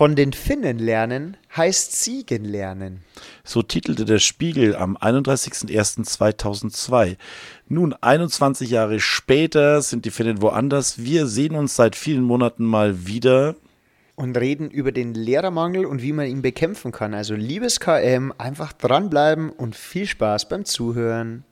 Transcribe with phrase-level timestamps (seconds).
[0.00, 3.02] Von den Finnen lernen heißt siegen lernen.
[3.44, 7.18] So titelte der Spiegel am 31.01.2002.
[7.68, 11.04] Nun, 21 Jahre später sind die Finnen woanders.
[11.04, 13.56] Wir sehen uns seit vielen Monaten mal wieder.
[14.14, 17.12] Und reden über den Lehrermangel und wie man ihn bekämpfen kann.
[17.12, 21.44] Also liebes KM, einfach dranbleiben und viel Spaß beim Zuhören.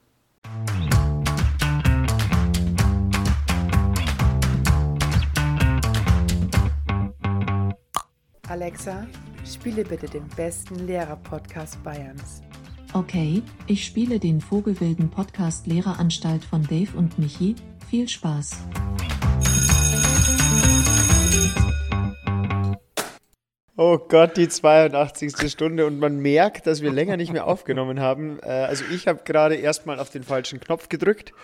[8.48, 9.06] Alexa,
[9.44, 12.42] spiele bitte den besten Lehrer-Podcast Bayerns.
[12.94, 17.56] Okay, ich spiele den Vogelwilden Podcast Lehreranstalt von Dave und Michi.
[17.90, 18.56] Viel Spaß.
[23.76, 25.50] Oh Gott, die 82.
[25.50, 28.38] Stunde und man merkt, dass wir länger nicht mehr aufgenommen haben.
[28.42, 31.34] Äh, also ich habe gerade erstmal auf den falschen Knopf gedrückt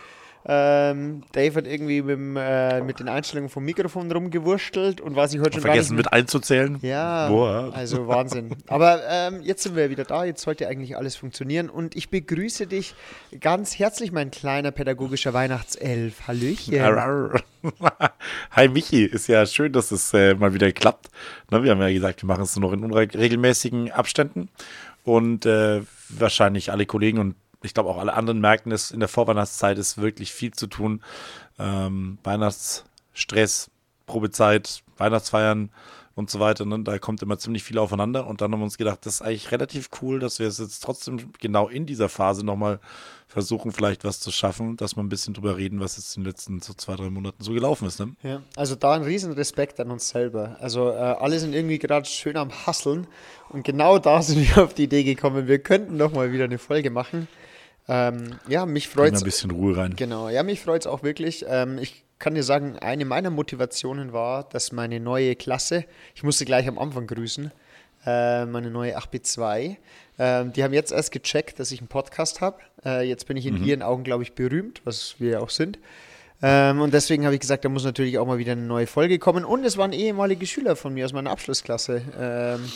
[0.47, 5.41] ähm, Dave hat irgendwie mit, äh, mit, den Einstellungen vom Mikrofon rumgewurschtelt und was ich
[5.41, 6.79] heute schon vergessen mit einzuzählen.
[6.83, 7.73] Ja, Boah.
[7.75, 8.55] also Wahnsinn.
[8.67, 12.67] Aber ähm, jetzt sind wir wieder da, jetzt sollte eigentlich alles funktionieren und ich begrüße
[12.67, 12.95] dich
[13.41, 16.29] ganz herzlich, mein kleiner pädagogischer Weihnachtself.
[16.29, 16.75] Hallöchen.
[18.51, 21.09] Hi Michi, ist ja schön, dass es äh, mal wieder klappt.
[21.51, 24.51] Na, wir haben ja gesagt, wir machen es nur noch in unregelmäßigen Abständen
[25.05, 27.35] und äh, wahrscheinlich alle Kollegen und
[27.65, 31.03] ich glaube auch alle anderen merken es, in der Vorweihnachtszeit ist wirklich viel zu tun.
[31.59, 33.71] Ähm, Weihnachtsstress,
[34.07, 35.71] Probezeit, Weihnachtsfeiern
[36.15, 36.65] und so weiter.
[36.65, 36.81] Ne?
[36.81, 38.27] Da kommt immer ziemlich viel aufeinander.
[38.27, 40.81] Und dann haben wir uns gedacht, das ist eigentlich relativ cool, dass wir es jetzt
[40.81, 42.79] trotzdem genau in dieser Phase nochmal
[43.27, 46.29] versuchen, vielleicht was zu schaffen, dass wir ein bisschen drüber reden, was jetzt in den
[46.29, 47.99] letzten so zwei, drei Monaten so gelaufen ist.
[47.99, 48.15] Ne?
[48.23, 50.57] Ja, also da ein riesen Respekt an uns selber.
[50.61, 53.09] Also äh, alle sind irgendwie gerade schön am Hasseln.
[53.49, 56.59] Und genau da sind wir auf die Idee gekommen, wir könnten doch mal wieder eine
[56.59, 57.27] Folge machen.
[57.89, 59.23] Ähm, ja, mich freut es.
[59.23, 59.95] ein bisschen Ruhe rein.
[59.97, 61.45] Genau, ja, mich freut es auch wirklich.
[61.49, 65.85] Ähm, ich kann dir sagen, eine meiner Motivationen war, dass meine neue Klasse,
[66.15, 67.51] ich musste gleich am Anfang grüßen,
[68.07, 69.77] äh, meine neue 8B2,
[70.17, 72.59] äh, die haben jetzt erst gecheckt, dass ich einen Podcast habe.
[72.85, 73.65] Äh, jetzt bin ich in mhm.
[73.65, 75.79] ihren Augen, glaube ich, berühmt, was wir auch sind.
[76.43, 79.19] Ähm, und deswegen habe ich gesagt, da muss natürlich auch mal wieder eine neue Folge
[79.19, 79.45] kommen.
[79.45, 82.03] Und es waren ehemalige Schüler von mir aus meiner Abschlussklasse.
[82.19, 82.73] Ähm,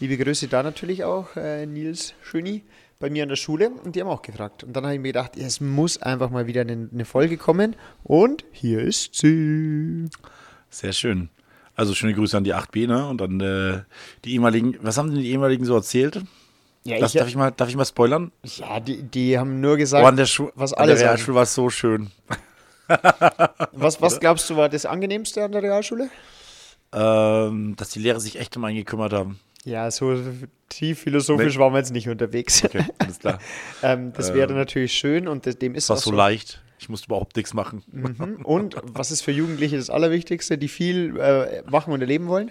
[0.00, 2.62] liebe Grüße da natürlich auch, äh, Nils Schöni
[3.02, 4.62] bei mir an der Schule und die haben auch gefragt.
[4.62, 7.74] Und dann habe ich mir gedacht, es muss einfach mal wieder eine, eine Folge kommen.
[8.04, 10.08] Und hier ist sie.
[10.70, 11.28] Sehr schön.
[11.74, 13.08] Also schöne Grüße an die 8B, ne?
[13.08, 13.80] Und dann äh,
[14.24, 16.22] die ehemaligen, was haben denn die ehemaligen so erzählt?
[16.84, 18.30] Ja, das, ich, darf, ich mal, darf ich mal spoilern?
[18.44, 21.34] Ja, die, die haben nur gesagt, oh, an der Schu was alle an der Realschule
[21.34, 22.12] war es so schön.
[23.72, 26.08] was, was glaubst du war das angenehmste an der Realschule?
[26.92, 29.40] Ähm, dass die Lehrer sich echt um einen gekümmert haben.
[29.64, 30.16] Ja, so
[30.72, 31.60] tief philosophisch nee.
[31.60, 32.64] waren wir jetzt nicht unterwegs.
[32.64, 33.38] Okay, alles klar.
[33.82, 36.62] ähm, das wäre ähm, natürlich schön und dem ist war so, so leicht.
[36.78, 37.84] Ich musste überhaupt nichts machen.
[37.92, 38.40] Mhm.
[38.42, 42.50] Und was ist für Jugendliche das Allerwichtigste, die viel äh, machen und erleben wollen?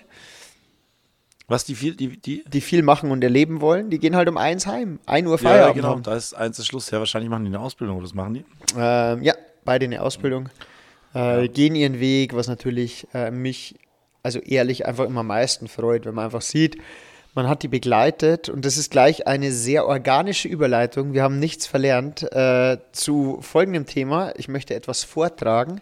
[1.47, 2.45] Was die viel, die, die?
[2.47, 4.99] Die viel machen und erleben wollen, die gehen halt um eins heim.
[5.05, 5.75] Ein Uhr Feierabend.
[5.75, 6.89] Ja, genau, da ist eins der Schluss.
[6.91, 8.45] Ja, wahrscheinlich machen die eine Ausbildung, oder was machen die?
[8.77, 9.33] Ähm, ja,
[9.65, 10.47] beide eine Ausbildung.
[11.13, 11.47] Äh, ja.
[11.47, 13.75] Gehen ihren Weg, was natürlich äh, mich
[14.23, 16.77] also ehrlich einfach immer am meisten freut, wenn man einfach sieht,
[17.34, 21.14] man hat die begleitet und das ist gleich eine sehr organische Überleitung.
[21.14, 24.34] Wir haben nichts verlernt äh, zu folgendem Thema.
[24.38, 25.81] Ich möchte etwas vortragen,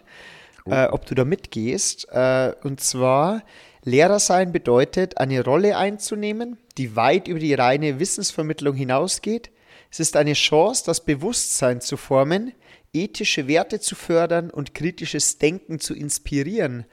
[0.64, 0.72] oh.
[0.72, 2.08] äh, ob du da mitgehst.
[2.12, 3.42] Äh, und zwar,
[3.82, 9.50] Lehrer sein bedeutet, eine Rolle einzunehmen, die weit über die reine Wissensvermittlung hinausgeht.
[9.90, 12.52] Es ist eine Chance, das Bewusstsein zu formen,
[12.92, 16.84] ethische Werte zu fördern und kritisches Denken zu inspirieren.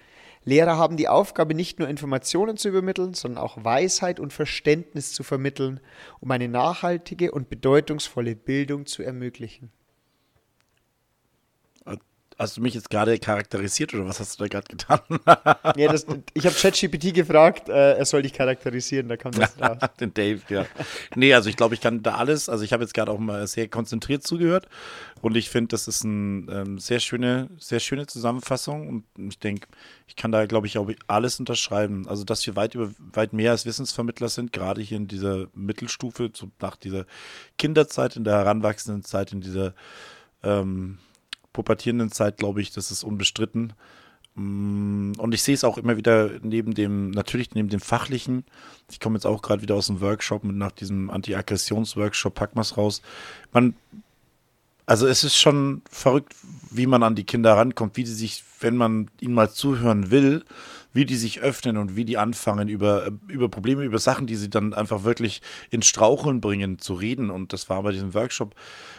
[0.47, 5.23] Lehrer haben die Aufgabe, nicht nur Informationen zu übermitteln, sondern auch Weisheit und Verständnis zu
[5.23, 5.81] vermitteln,
[6.21, 9.73] um eine nachhaltige und bedeutungsvolle Bildung zu ermöglichen.
[12.39, 14.99] Hast du mich jetzt gerade charakterisiert oder was hast du da gerade getan?
[15.75, 16.05] ja, das,
[16.35, 19.79] ich habe ChatGPT gefragt, äh, er soll dich charakterisieren, da kommt das raus.
[19.99, 20.67] Den Dave, ja.
[21.15, 22.47] Nee, also ich glaube, ich kann da alles.
[22.47, 24.67] Also ich habe jetzt gerade auch mal sehr konzentriert zugehört
[25.21, 29.67] und ich finde, das ist eine ähm, sehr schöne, sehr schöne Zusammenfassung und ich denke,
[30.05, 32.07] ich kann da, glaube ich, auch alles unterschreiben.
[32.07, 36.29] Also, dass wir weit über weit mehr als Wissensvermittler sind, gerade hier in dieser Mittelstufe,
[36.33, 37.05] so nach dieser
[37.57, 39.73] Kinderzeit, in der heranwachsenden Zeit, in dieser
[40.43, 40.99] ähm,
[41.57, 43.73] pubertierenden Zeit, glaube ich, das ist unbestritten.
[44.35, 48.45] Mm, und ich sehe es auch immer wieder neben dem, natürlich neben dem Fachlichen.
[48.91, 53.01] Ich komme jetzt auch gerade wieder aus dem Workshop mit nach diesem Anti-Aggressions-Workshop Packmas raus.
[53.51, 53.73] Man,
[54.85, 56.35] also es ist schon verrückt,
[56.69, 60.45] wie man an die Kinder rankommt, wie sie sich, wenn man ihnen mal zuhören will,
[60.97, 64.49] wie die sich öffnen und wie die anfangen, über, über Probleme, über Sachen, die sie
[64.49, 67.29] dann einfach wirklich ins Straucheln bringen, zu reden.
[67.29, 68.55] Und das war bei diesem Workshop,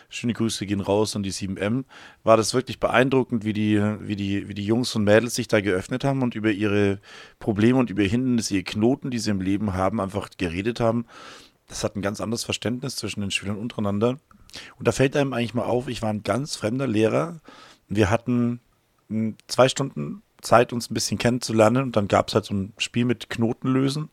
[0.09, 1.87] schöne Grüße gehen raus an die 7M,
[2.23, 5.61] war das wirklich beeindruckend, wie die, wie die, wie die Jungs und Mädels sich da
[5.61, 7.01] geöffnet haben und über ihre
[7.41, 11.05] Probleme und über Hindernisse, ihre Knoten, die sie im Leben haben, einfach geredet haben.
[11.67, 14.21] Das hat ein ganz anderes Verständnis zwischen den Schülern untereinander.
[14.79, 17.41] Und da fällt einem eigentlich mal auf, ich war ein ganz fremder Lehrer.
[17.89, 18.61] Wir hatten
[19.09, 21.83] hm, zwei Stunden Zeit, uns ein bisschen kennenzulernen.
[21.85, 24.11] Und dann gab es halt so ein Spiel mit Knoten lösen.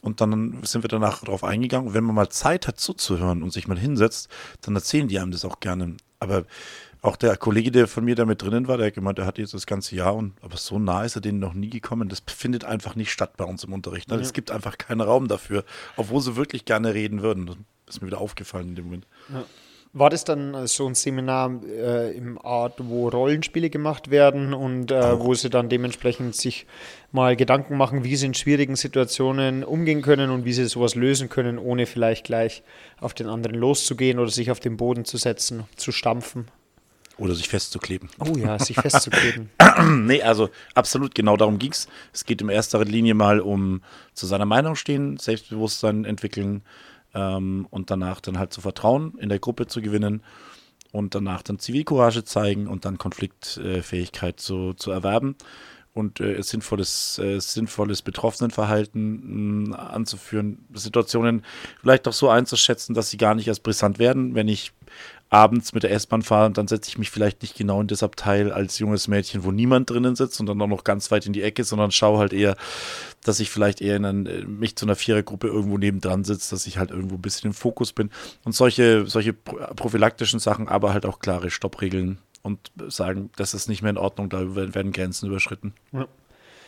[0.00, 1.88] Und dann sind wir danach darauf eingegangen.
[1.88, 4.28] Und wenn man mal Zeit hat zuzuhören und sich mal hinsetzt,
[4.62, 5.96] dann erzählen die einem das auch gerne.
[6.18, 6.44] Aber
[7.02, 9.38] auch der Kollege, der von mir da mit drinnen war, der hat gemeint, er hat
[9.38, 12.08] jetzt das ganze Jahr und aber so nah ist er denen noch nie gekommen.
[12.08, 14.08] Das findet einfach nicht statt bei uns im Unterricht.
[14.08, 14.16] Ne?
[14.16, 14.20] Ja.
[14.20, 15.64] Es gibt einfach keinen Raum dafür,
[15.96, 17.46] obwohl sie wirklich gerne reden würden.
[17.86, 19.06] Das ist mir wieder aufgefallen in dem Moment.
[19.32, 19.44] Ja.
[19.94, 25.20] War das dann so ein Seminar äh, im Art, wo Rollenspiele gemacht werden und äh,
[25.20, 26.66] wo sie dann dementsprechend sich
[27.10, 31.28] mal Gedanken machen, wie sie in schwierigen Situationen umgehen können und wie sie sowas lösen
[31.28, 32.62] können, ohne vielleicht gleich
[33.00, 36.46] auf den anderen loszugehen oder sich auf den Boden zu setzen, zu stampfen?
[37.18, 38.08] Oder sich festzukleben.
[38.18, 39.50] Oh ja, sich festzukleben.
[40.06, 41.86] nee, also absolut genau darum ging es.
[42.14, 43.82] Es geht in erster Linie mal um
[44.14, 46.62] zu seiner Meinung stehen, Selbstbewusstsein entwickeln,
[47.14, 50.22] ähm, und danach dann halt zu vertrauen, in der Gruppe zu gewinnen
[50.92, 55.36] und danach dann Zivilcourage zeigen und dann Konfliktfähigkeit zu, zu erwerben
[55.94, 61.44] und äh, sinnvolles, äh, sinnvolles Betroffenenverhalten mh, anzuführen, Situationen
[61.80, 64.72] vielleicht auch so einzuschätzen, dass sie gar nicht erst brisant werden, wenn ich
[65.32, 68.02] abends mit der S-Bahn fahre und dann setze ich mich vielleicht nicht genau in das
[68.02, 71.32] Abteil als junges Mädchen, wo niemand drinnen sitzt und dann auch noch ganz weit in
[71.32, 72.54] die Ecke, sondern schaue halt eher,
[73.24, 76.66] dass ich vielleicht eher in ein, äh, mich zu einer Vierergruppe irgendwo nebendran sitze, dass
[76.66, 78.10] ich halt irgendwo ein bisschen im Fokus bin
[78.44, 83.80] und solche, solche prophylaktischen Sachen, aber halt auch klare Stoppregeln und sagen, das ist nicht
[83.80, 85.72] mehr in Ordnung, da werden Grenzen überschritten.
[85.92, 86.06] Ja.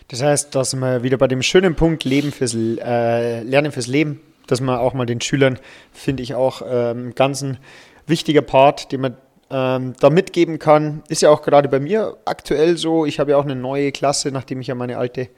[0.09, 4.21] Das heißt, dass wir wieder bei dem schönen Punkt Leben fürs äh, Lernen fürs Leben,
[4.47, 5.59] dass man auch mal den Schülern,
[5.93, 7.59] finde ich auch ähm, ganzen
[8.07, 9.17] wichtiger Part, den man
[9.51, 11.03] ähm, da mitgeben kann.
[11.09, 13.07] Ist ja auch gerade bei mir aktuell so.
[13.07, 15.29] Ich habe ja auch eine neue Klasse, nachdem ich ja meine alte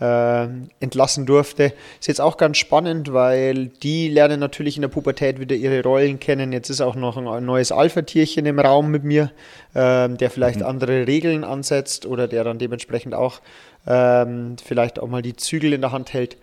[0.00, 0.46] äh,
[0.80, 1.72] entlassen durfte.
[2.00, 6.20] Ist jetzt auch ganz spannend, weil die lernen natürlich in der Pubertät wieder ihre Rollen
[6.20, 6.52] kennen.
[6.52, 9.30] Jetzt ist auch noch ein neues Alpha-Tierchen im Raum mit mir,
[9.74, 10.66] äh, der vielleicht mhm.
[10.66, 13.40] andere Regeln ansetzt oder der dann dementsprechend auch
[13.86, 16.36] ähm, vielleicht auch mal die Zügel in der Hand hält.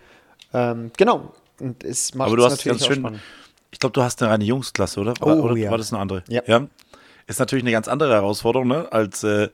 [0.52, 1.32] Ähm, genau.
[1.60, 3.20] Und es macht Aber du hast ganz schön, spannend
[3.84, 5.14] glaube, du hast eine reine Jungsklasse, oder?
[5.20, 5.70] War, oh, oder ja.
[5.70, 6.24] war das eine andere?
[6.28, 6.42] Ja.
[6.46, 6.66] ja.
[7.26, 8.90] Ist natürlich eine ganz andere Herausforderung, ne?
[8.90, 9.48] Als äh,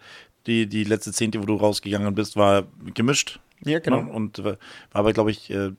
[0.46, 3.40] die, die letzte Zehnte, wo du rausgegangen bist, war gemischt.
[3.64, 4.02] Ja, genau.
[4.02, 4.12] Ne?
[4.12, 4.56] Und war
[4.92, 5.72] aber, glaube ich, äh,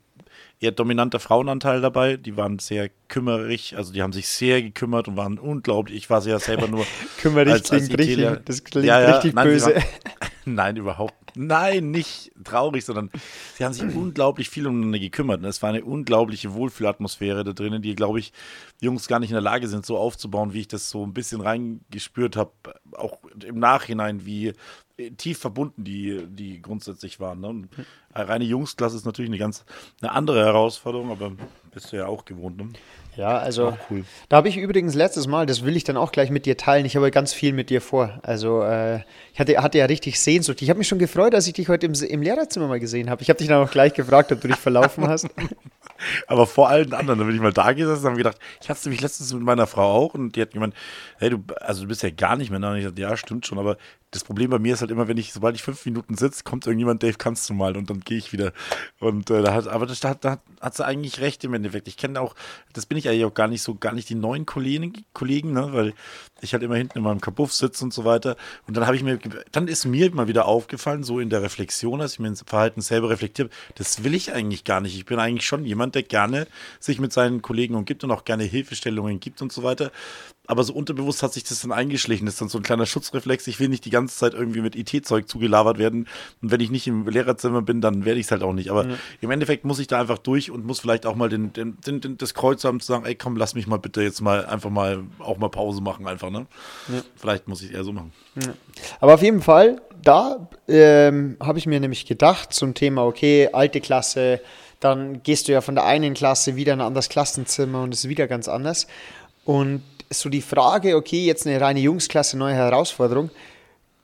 [0.60, 2.18] eher dominanter Frauenanteil dabei.
[2.18, 5.98] Die waren sehr kümmerig, also die haben sich sehr gekümmert und waren unglaublich.
[5.98, 6.86] Ich war ja selber nur.
[7.22, 9.76] kümmerig als, als klingt richtig, das klingt ja, ja, richtig nein, böse.
[9.76, 9.84] Waren,
[10.46, 11.16] nein, überhaupt.
[11.36, 13.10] Nein, nicht traurig, sondern
[13.56, 15.44] sie haben sich unglaublich viel umeinander gekümmert.
[15.44, 18.34] Es war eine unglaubliche Wohlfühlatmosphäre da drinnen, die, glaube ich,
[18.80, 21.42] Jungs gar nicht in der Lage sind, so aufzubauen, wie ich das so ein bisschen
[21.42, 22.52] reingespürt habe.
[22.94, 24.54] Auch im Nachhinein, wie
[25.18, 27.42] tief verbunden die, die grundsätzlich waren.
[27.42, 27.48] Ne?
[27.48, 27.70] Und
[28.14, 29.66] reine Jungsklasse ist natürlich eine ganz
[30.02, 31.32] eine andere Herausforderung, aber
[31.72, 32.58] bist du ja auch gewohnt.
[32.58, 32.70] Ne?
[33.22, 34.04] Ja, also cool.
[34.30, 36.88] da habe ich übrigens letztes Mal, das will ich dann auch gleich mit dir teilen,
[36.88, 38.20] ich habe ganz viel mit dir vor.
[38.24, 39.02] Also äh,
[39.32, 40.60] ich hatte, hatte ja richtig Sehnsucht.
[40.64, 43.22] Ich habe mich schon gefreut, dass ich dich heute im, im Lehrerzimmer mal gesehen habe.
[43.22, 45.28] Ich habe dich dann auch gleich gefragt, ob du dich verlaufen hast.
[46.26, 48.80] Aber vor allen anderen, da bin ich mal da gesessen und habe gedacht, ich hatte
[48.86, 50.74] nämlich letztens mit meiner Frau auch und die hat gemeint,
[51.20, 52.72] hey, du, also du bist ja gar nicht mehr da.
[52.72, 53.78] Und ich dachte, ja, stimmt schon, aber
[54.12, 56.68] das Problem bei mir ist halt immer, wenn ich, sobald ich fünf Minuten sitze, kommt
[56.68, 58.52] irgendjemand, Dave, kannst du mal und dann gehe ich wieder.
[59.00, 61.88] Und äh, da hat, aber das, da, da hat sie eigentlich recht im Endeffekt.
[61.88, 62.36] Ich kenne auch,
[62.74, 65.72] das bin ich eigentlich auch gar nicht so, gar nicht die neuen Kollegen, Kollegen ne,
[65.72, 65.94] weil
[66.42, 68.36] ich halt immer hinten in meinem Kabuff sitze und so weiter.
[68.68, 69.20] Und dann habe ich mir,
[69.52, 72.82] dann ist mir mal wieder aufgefallen, so in der Reflexion, als ich mir ins Verhalten
[72.82, 74.96] selber reflektiert das will ich eigentlich gar nicht.
[74.96, 76.48] Ich bin eigentlich schon jemand, der gerne
[76.80, 79.92] sich mit seinen Kollegen umgibt und auch gerne Hilfestellungen gibt und so weiter
[80.52, 82.26] aber so unterbewusst hat sich das dann eingeschlichen.
[82.26, 83.48] Das ist dann so ein kleiner Schutzreflex.
[83.48, 86.08] Ich will nicht die ganze Zeit irgendwie mit IT-Zeug zugelabert werden.
[86.42, 88.70] Und wenn ich nicht im Lehrerzimmer bin, dann werde ich es halt auch nicht.
[88.70, 88.96] Aber mhm.
[89.22, 92.02] im Endeffekt muss ich da einfach durch und muss vielleicht auch mal den, den, den,
[92.02, 94.72] den, das Kreuz haben zu sagen, ey komm, lass mich mal bitte jetzt mal einfach
[94.72, 96.48] mal auch mal Pause machen, einfach, ne?
[96.88, 97.02] Ja.
[97.16, 98.12] Vielleicht muss ich es eher so machen.
[98.36, 98.54] Ja.
[99.00, 103.82] Aber auf jeden Fall, da ähm, habe ich mir nämlich gedacht zum Thema, okay, alte
[103.82, 104.42] Klasse,
[104.80, 108.06] dann gehst du ja von der einen Klasse wieder in ein anderes Klassenzimmer und es
[108.06, 108.88] ist wieder ganz anders.
[109.46, 113.30] Und so die Frage, okay, jetzt eine reine Jungsklasse, neue Herausforderung.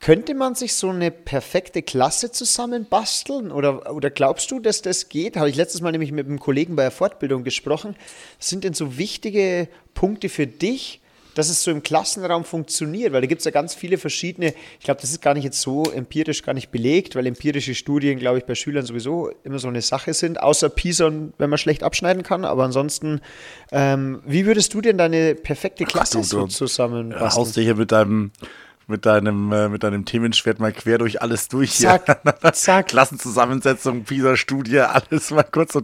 [0.00, 3.50] Könnte man sich so eine perfekte Klasse zusammenbasteln?
[3.50, 5.36] Oder, oder glaubst du, dass das geht?
[5.36, 7.96] Habe ich letztes Mal nämlich mit einem Kollegen bei der Fortbildung gesprochen.
[8.38, 11.00] Was sind denn so wichtige Punkte für dich,
[11.38, 14.84] dass es so im Klassenraum funktioniert, weil da gibt es ja ganz viele verschiedene, ich
[14.84, 18.38] glaube, das ist gar nicht jetzt so empirisch gar nicht belegt, weil empirische Studien, glaube
[18.38, 22.24] ich, bei Schülern sowieso immer so eine Sache sind, außer PISA, wenn man schlecht abschneiden
[22.24, 23.20] kann, aber ansonsten,
[23.70, 27.32] ähm, wie würdest du denn deine perfekte Klasse Ach, du, du, so zusammenbasteln?
[27.36, 28.32] Haust dich hier mit deinem
[28.88, 32.00] mit deinem, äh, mit deinem Themenschwert mal quer durch alles durch hier.
[32.04, 32.22] Zack,
[32.54, 32.88] zack.
[32.88, 35.82] Klassenzusammensetzung, PISA-Studie, alles mal kurz so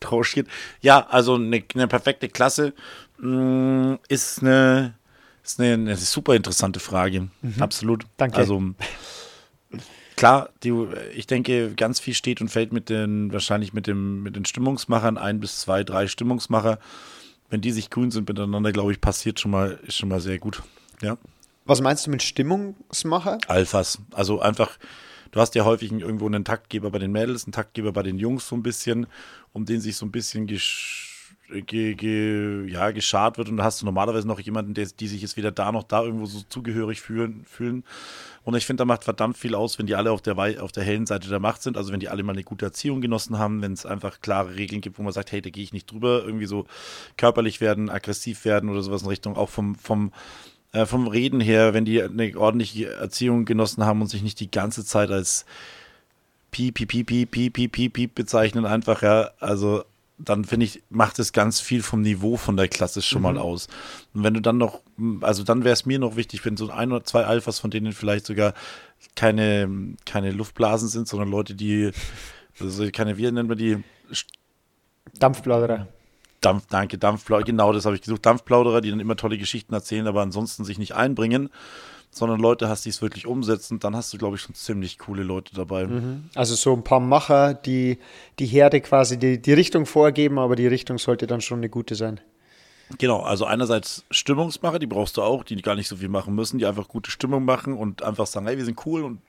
[0.00, 0.48] trauschiert.
[0.80, 2.74] Ja, also eine, eine perfekte Klasse
[3.20, 4.94] ist eine,
[5.42, 7.28] ist eine, eine super interessante Frage.
[7.58, 8.04] Absolut.
[8.16, 8.36] Danke.
[8.36, 8.62] Also
[10.16, 10.72] klar, die,
[11.14, 15.18] ich denke, ganz viel steht und fällt mit den, wahrscheinlich mit dem, mit den Stimmungsmachern,
[15.18, 16.78] ein bis zwei, drei Stimmungsmacher.
[17.48, 20.38] Wenn die sich grün sind miteinander, glaube ich, passiert schon mal, ist schon mal sehr
[20.38, 20.62] gut.
[21.02, 21.18] Ja.
[21.64, 23.38] Was meinst du mit Stimmungsmacher?
[23.48, 23.98] Alphas.
[24.12, 24.78] Also einfach,
[25.30, 28.48] du hast ja häufig irgendwo einen Taktgeber bei den Mädels, einen Taktgeber bei den Jungs
[28.48, 29.06] so ein bisschen,
[29.52, 31.09] um den sich so ein bisschen gesch
[31.66, 33.48] ge ge ja, geschart wird.
[33.48, 36.02] Und da hast du normalerweise noch jemanden, der, die sich jetzt weder da noch da
[36.02, 37.44] irgendwo so zugehörig fühlen.
[37.44, 37.84] fühlen.
[38.42, 40.82] Und ich finde, da macht verdammt viel aus, wenn die alle auf der, auf der
[40.82, 41.76] hellen Seite der Macht sind.
[41.76, 44.80] Also wenn die alle mal eine gute Erziehung genossen haben, wenn es einfach klare Regeln
[44.80, 46.66] gibt, wo man sagt, hey, da gehe ich nicht drüber, irgendwie so
[47.16, 50.12] körperlich werden, aggressiv werden oder sowas in Richtung, auch vom, vom
[50.72, 54.50] äh, vom Reden her, wenn die eine ordentliche Erziehung genossen haben und sich nicht die
[54.50, 55.44] ganze Zeit als
[56.50, 59.84] piep, piep, piep, piep, piep, piep, piep, bezeichnen, einfach, ja, also
[60.24, 63.68] dann finde ich, macht es ganz viel vom Niveau von der Klasse schon mal aus.
[64.14, 64.80] Und wenn du dann noch,
[65.20, 67.92] also dann wäre es mir noch wichtig, wenn so ein oder zwei Alphas, von denen
[67.92, 68.54] vielleicht sogar
[69.16, 71.90] keine, keine Luftblasen sind, sondern Leute, die,
[72.60, 73.82] also keine, wie nennt man die?
[75.18, 75.88] Dampfplauderer.
[76.40, 78.24] Dampf, danke, Dampfplauderer, genau das habe ich gesucht.
[78.24, 81.50] Dampfplauderer, die dann immer tolle Geschichten erzählen, aber ansonsten sich nicht einbringen,
[82.10, 85.22] sondern Leute hast, die es wirklich umsetzen, dann hast du, glaube ich, schon ziemlich coole
[85.22, 85.88] Leute dabei.
[86.34, 87.98] Also so ein paar Macher, die
[88.38, 91.94] die Herde quasi die, die Richtung vorgeben, aber die Richtung sollte dann schon eine gute
[91.94, 92.20] sein.
[92.98, 96.58] Genau, also einerseits Stimmungsmacher, die brauchst du auch, die gar nicht so viel machen müssen,
[96.58, 99.20] die einfach gute Stimmung machen und einfach sagen, hey, wir sind cool und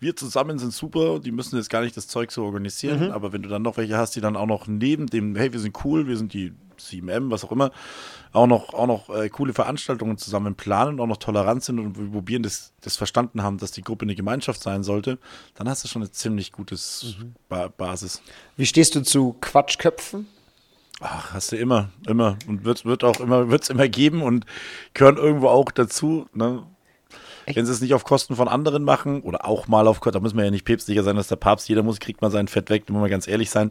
[0.00, 3.42] wir zusammen sind super, die müssen jetzt gar nicht das Zeug so organisieren, aber wenn
[3.42, 6.08] du dann noch welche hast, die dann auch noch neben dem, hey, wir sind cool,
[6.08, 7.70] wir sind die 7M, was auch immer,
[8.32, 12.10] auch noch, auch noch äh, coole Veranstaltungen zusammen planen, auch noch tolerant sind und wir
[12.10, 15.18] probieren, das, das verstanden haben, dass die Gruppe eine Gemeinschaft sein sollte,
[15.54, 17.16] dann hast du schon eine ziemlich gutes
[17.48, 18.22] ba Basis.
[18.56, 20.26] Wie stehst du zu Quatschköpfen?
[21.00, 22.38] Ach, hast du immer, immer.
[22.46, 24.46] Und wird, wird auch immer, wird es immer geben und
[24.94, 26.26] gehören irgendwo auch dazu.
[26.32, 26.62] Ne?
[27.54, 30.20] Wenn sie es nicht auf Kosten von anderen machen oder auch mal auf Kosten, da
[30.20, 32.70] müssen wir ja nicht päpstlicher sein als der Papst, jeder muss, kriegt mal sein Fett
[32.70, 33.70] weg, da muss man ganz ehrlich sein.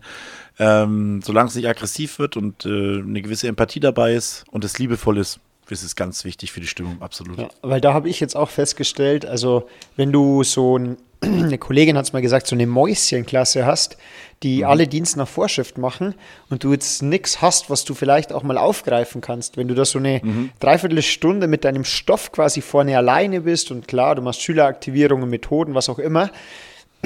[0.59, 4.79] Ähm, solange es nicht aggressiv wird und äh, eine gewisse Empathie dabei ist und es
[4.79, 5.39] liebevoll ist,
[5.71, 7.37] ist es ganz wichtig für die Stimmung, absolut.
[7.37, 11.97] Ja, weil da habe ich jetzt auch festgestellt, also wenn du so ein, eine Kollegin
[11.97, 13.97] hat es mal gesagt, so eine Mäuschenklasse hast,
[14.43, 16.13] die alle Dienst nach Vorschrift machen
[16.49, 19.85] und du jetzt nichts hast, was du vielleicht auch mal aufgreifen kannst, wenn du da
[19.85, 20.21] so eine
[20.59, 25.89] Dreiviertelstunde mit deinem Stoff quasi vorne alleine bist und klar, du machst Schüleraktivierungen, Methoden, was
[25.89, 26.29] auch immer,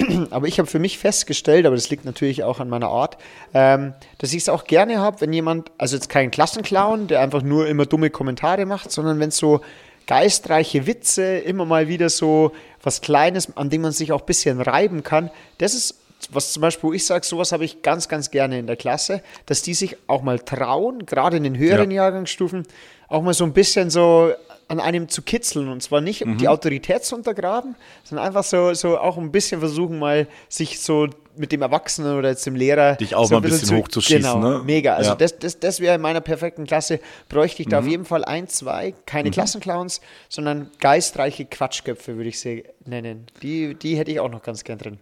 [0.30, 3.18] aber ich habe für mich festgestellt, aber das liegt natürlich auch an meiner Art,
[3.54, 7.42] ähm, dass ich es auch gerne habe, wenn jemand, also jetzt kein Klassenclown, der einfach
[7.42, 9.62] nur immer dumme Kommentare macht, sondern wenn es so
[10.08, 12.52] geistreiche Witze, immer mal wieder so
[12.82, 15.30] was Kleines, an dem man sich auch ein bisschen reiben kann,
[15.60, 15.96] das ist
[16.32, 19.22] was zum Beispiel, wo ich sage, sowas habe ich ganz, ganz gerne in der Klasse,
[19.46, 22.04] dass die sich auch mal trauen, gerade in den höheren Ja.
[22.04, 22.66] Jahrgangsstufen,
[23.08, 24.32] auch mal so ein bisschen so
[24.70, 25.68] an einem zu kitzeln.
[25.68, 29.60] Und zwar nicht, um die Autorität zu untergraben, sondern einfach so, so auch ein bisschen
[29.60, 33.40] versuchen, mal sich so mit dem Erwachsenen oder jetzt dem Lehrer Dich auch so mal
[33.40, 34.62] ein bisschen hochzuschießen, Genau, ne?
[34.66, 34.96] mega.
[34.96, 35.16] Also Ja.
[35.16, 37.00] das, das, das wäre in meiner perfekten Klasse,
[37.30, 37.90] bräuchte ich da auf Mhm.
[37.92, 43.26] jeden Fall ein, zwei, keine Klassenclowns, sondern geistreiche Quatschköpfe, würde ich sie nennen.
[43.42, 45.00] Die, die hätte ich auch noch ganz gern drin.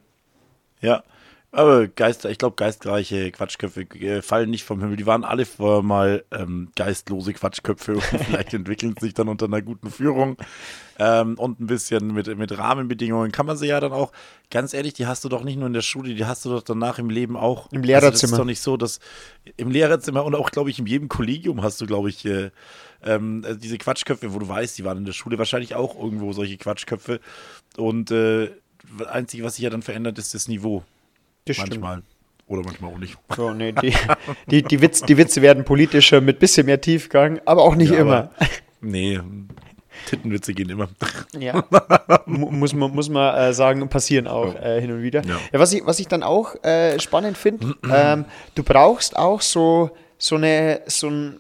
[0.82, 1.04] Ja,
[1.52, 4.98] aber Geist, ich glaube, geistreiche Quatschköpfe äh, fallen nicht vom Himmel.
[4.98, 9.62] Die waren alle vorher mal ähm, geistlose Quatschköpfe und vielleicht entwickeln sich dann unter einer
[9.62, 10.38] guten Führung
[11.00, 13.32] ähm, und ein bisschen mit, mit Rahmenbedingungen.
[13.32, 14.12] Kann man sie ja dann auch,
[14.52, 16.64] ganz ehrlich, die hast du doch nicht nur in der Schule, die hast du doch
[16.64, 17.72] danach im Leben auch.
[17.72, 18.34] Im Also das Lehrerzimmer.
[18.34, 19.00] ist doch nicht so, dass
[19.56, 22.52] im Lehrerzimmer und auch, glaube ich, in jedem Kollegium hast du, glaube ich, äh,
[23.04, 26.34] ähm, also diese Quatschköpfe, wo du weißt, die waren in der Schule wahrscheinlich auch irgendwo
[26.34, 27.22] solche Quatschköpfe.
[27.78, 28.52] Und äh,
[28.98, 30.84] das Einzige, was sich ja dann verändert, ist das Niveau.
[31.48, 31.82] Das stimmt.
[31.82, 32.04] Manchmal.
[32.48, 33.18] Oder manchmal auch nicht.
[33.36, 33.94] So, nee, die,
[34.50, 38.00] die, die, Witz, die Witze werden politischer mit bisschen mehr Tiefgang, aber auch nicht Ja,
[38.00, 38.16] immer.
[38.18, 38.32] aber-
[38.80, 39.20] Nee,
[40.06, 40.88] Tittenwitze gehen immer.
[41.40, 41.64] Ja.
[42.26, 45.24] Mu- muss man, muss man äh, sagen, passieren auch äh, hin und wieder.
[45.26, 45.38] Ja.
[45.52, 45.60] Ja.
[45.60, 48.26] was, ich, was ich dann auch äh, spannend finde, ähm,
[48.56, 51.40] du brauchst auch so, so eine, so ein,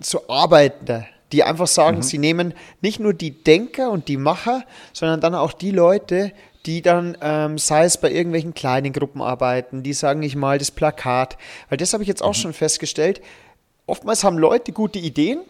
[0.00, 5.20] so Arbeitende, die einfach sagen, sie nehmen nicht nur die Denker und die Macher, sondern
[5.20, 6.32] dann auch die Leute,
[6.66, 10.70] die dann, ähm, sei es bei irgendwelchen kleinen Gruppen arbeiten, die sagen, ich mal das
[10.70, 11.36] Plakat,
[11.68, 13.20] weil das habe ich jetzt auch schon festgestellt.
[13.86, 15.40] Oftmals haben Leute gute Ideen,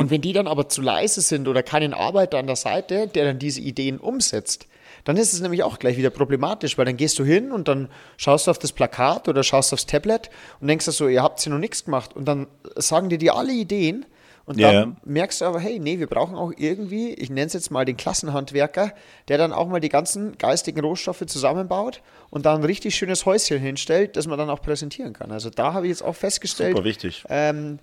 [0.00, 3.24] Und wenn die dann aber zu leise sind oder keinen Arbeiter an der Seite, der
[3.24, 4.66] dann diese Ideen umsetzt,
[5.04, 7.88] dann ist es nämlich auch gleich wieder problematisch, weil dann gehst du hin und dann
[8.16, 10.30] schaust du auf das Plakat oder schaust aufs Tablet
[10.60, 12.16] und denkst dir so, ihr habt hier noch nichts gemacht.
[12.16, 14.04] Und dann sagen dir die alle Ideen
[14.46, 14.96] und dann ja.
[15.04, 17.96] merkst du aber, hey, nee, wir brauchen auch irgendwie, ich nenne es jetzt mal den
[17.96, 18.92] Klassenhandwerker,
[19.26, 22.00] der dann auch mal die ganzen geistigen Rohstoffe zusammenbaut
[22.30, 25.32] und da ein richtig schönes Häuschen hinstellt, das man dann auch präsentieren kann.
[25.32, 27.24] Also da habe ich jetzt auch festgestellt, Super wichtig.
[27.28, 27.80] ähm,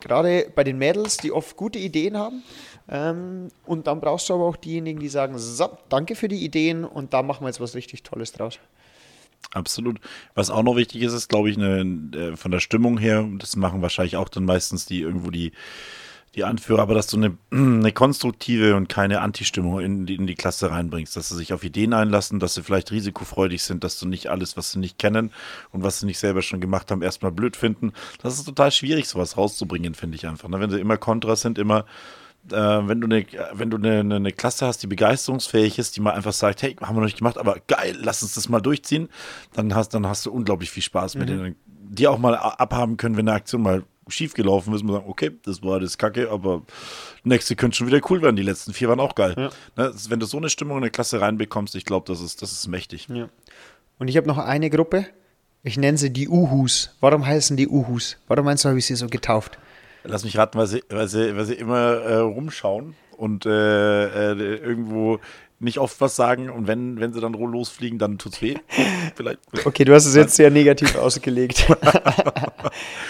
[0.00, 2.42] gerade bei den Mädels, die oft gute Ideen haben.
[2.88, 6.84] Ähm, und dann brauchst du aber auch diejenigen, die sagen, so, danke für die Ideen
[6.84, 8.58] und da machen wir jetzt was richtig Tolles draus.
[9.50, 10.00] Absolut.
[10.34, 11.80] Was auch noch wichtig ist, ist, glaube ich, eine,
[12.16, 15.52] äh, von der Stimmung her, das machen wahrscheinlich auch dann meistens die irgendwo die,
[16.34, 20.34] die Anführer, aber dass du eine, eine konstruktive und keine Anti-Stimmung in die, in die
[20.34, 24.08] Klasse reinbringst, dass sie sich auf Ideen einlassen, dass sie vielleicht risikofreudig sind, dass du
[24.08, 25.32] nicht alles, was sie nicht kennen
[25.70, 27.92] und was sie nicht selber schon gemacht haben, erstmal blöd finden.
[28.22, 30.48] Das ist total schwierig, sowas rauszubringen, finde ich einfach.
[30.48, 30.60] Ne?
[30.60, 31.84] Wenn sie immer Kontra sind, immer
[32.50, 32.54] äh,
[32.88, 36.12] wenn du eine, wenn du eine, eine, eine Klasse hast, die begeisterungsfähig ist, die mal
[36.12, 39.08] einfach sagt, hey, haben wir noch nicht gemacht, aber geil, lass uns das mal durchziehen,
[39.54, 41.56] dann hast, dann hast du unglaublich viel Spaß mit denen.
[41.66, 45.30] Die auch mal abhaben können, wenn eine Aktion mal schief gelaufen ist, und sagen, okay,
[45.44, 46.62] das war das Kacke, aber
[47.22, 48.34] nächste könnte schon wieder cool werden.
[48.36, 49.34] Die letzten vier waren auch geil.
[49.36, 49.50] Ne?
[49.76, 52.50] Das- Wenn du so eine Stimmung in eine Klasse reinbekommst, ich glaube, das ist, das
[52.52, 53.08] ist mächtig.
[53.08, 53.28] Ja.
[53.98, 55.06] Und ich habe noch eine Gruppe,
[55.62, 56.96] ich nenne sie die Uhus.
[57.00, 58.16] Warum heißen die Uhus?
[58.26, 59.58] Warum meinst du, habe ich sie so getauft?
[60.04, 64.56] Lass mich raten, weil sie, weil sie, weil sie immer äh, rumschauen und äh, äh,
[64.56, 65.20] irgendwo
[65.60, 68.56] nicht oft was sagen und wenn, wenn sie dann losfliegen, dann tut's weh.
[69.14, 69.38] Vielleicht.
[69.64, 71.66] Okay, du hast es jetzt sehr negativ ausgelegt.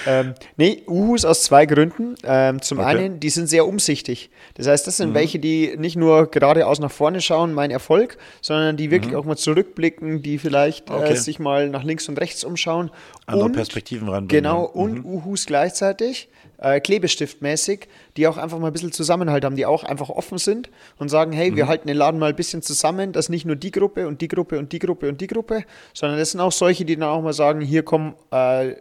[0.06, 2.14] ähm, nee, Uhus aus zwei Gründen.
[2.24, 2.88] Ähm, zum Okay.
[2.96, 4.30] einen, die sind sehr umsichtig.
[4.54, 8.76] Das heißt, das sind welche, die nicht nur geradeaus nach vorne schauen, mein Erfolg, sondern
[8.76, 11.14] die wirklich auch mal zurückblicken, die vielleicht äh, Okay.
[11.14, 12.90] sich mal nach links und rechts umschauen.
[13.26, 14.28] Andere und, Perspektiven reinbringen.
[14.42, 14.70] Genau, ja.
[14.72, 16.28] und Uhus gleichzeitig,
[16.58, 20.70] äh, Klebestiftmäßig, die auch einfach mal ein bisschen Zusammenhalt haben, die auch einfach offen sind
[20.98, 23.70] und sagen, hey, wir halten den Laden mal ein bisschen zusammen, dass nicht nur die
[23.70, 26.84] Gruppe und die Gruppe und die Gruppe und die Gruppe, sondern das sind auch solche,
[26.84, 28.74] die dann auch mal sagen, hier kommen äh,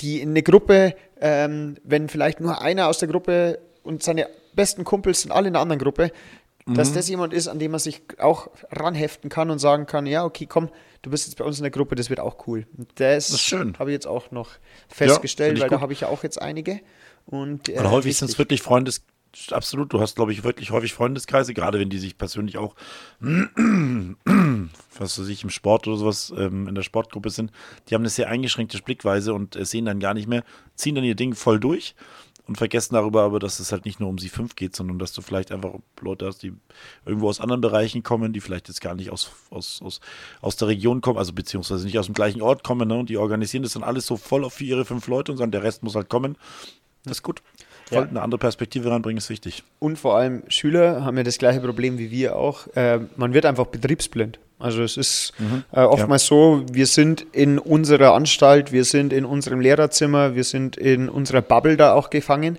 [0.00, 4.84] die in eine Gruppe, ähm, wenn vielleicht nur einer aus der Gruppe und seine besten
[4.84, 6.10] Kumpels sind alle in einer anderen Gruppe,
[6.68, 10.24] dass das jemand ist, an dem man sich auch ranheften kann und sagen kann, ja,
[10.24, 10.68] okay, komm,
[11.02, 12.66] du bist jetzt bei uns in der Gruppe, das wird auch cool.
[12.96, 13.78] Das, schön.
[13.78, 14.50] habe ich jetzt auch noch
[14.88, 15.82] festgestellt, ich weil da gut.
[15.82, 16.80] habe ich ja auch jetzt einige.
[17.24, 19.02] Und, äh, Und häufig sind es wirklich Freundes,
[19.50, 22.74] absolut, du hast, glaube ich, wirklich häufig Freundeskreise, gerade wenn die sich persönlich auch,
[23.20, 27.52] was weiß ich, im Sport oder sowas, ähm, in der Sportgruppe sind,
[27.88, 30.44] die haben eine sehr eingeschränkte Blickweise und äh, sehen dann gar nicht mehr,
[30.74, 31.94] ziehen dann ihr Ding voll durch
[32.46, 35.12] und vergessen darüber aber, dass es halt nicht nur um sie fünf geht, sondern dass
[35.12, 36.52] du vielleicht einfach Leute hast, die
[37.04, 40.00] irgendwo aus anderen Bereichen kommen, die vielleicht jetzt gar nicht aus, aus, aus,
[40.40, 42.94] aus der Region kommen, also beziehungsweise nicht aus dem gleichen Ort kommen, ne?
[42.94, 45.50] und die organisieren das dann alles so voll auf für ihre fünf Leute und sagen,
[45.50, 46.36] der Rest muss halt kommen.
[47.04, 47.42] Das ist gut.
[47.90, 48.02] Ja.
[48.02, 49.62] eine andere Perspektive reinbringen ist wichtig.
[49.78, 52.66] Und vor allem Schüler haben ja das gleiche Problem wie wir auch.
[52.74, 54.38] Äh, man wird einfach betriebsblind.
[54.58, 55.34] Also es ist
[55.72, 60.76] äh, oftmals so, wir sind in unserer Anstalt, wir sind in unserem Lehrerzimmer, wir sind
[60.78, 62.58] in unserer Bubble da auch gefangen.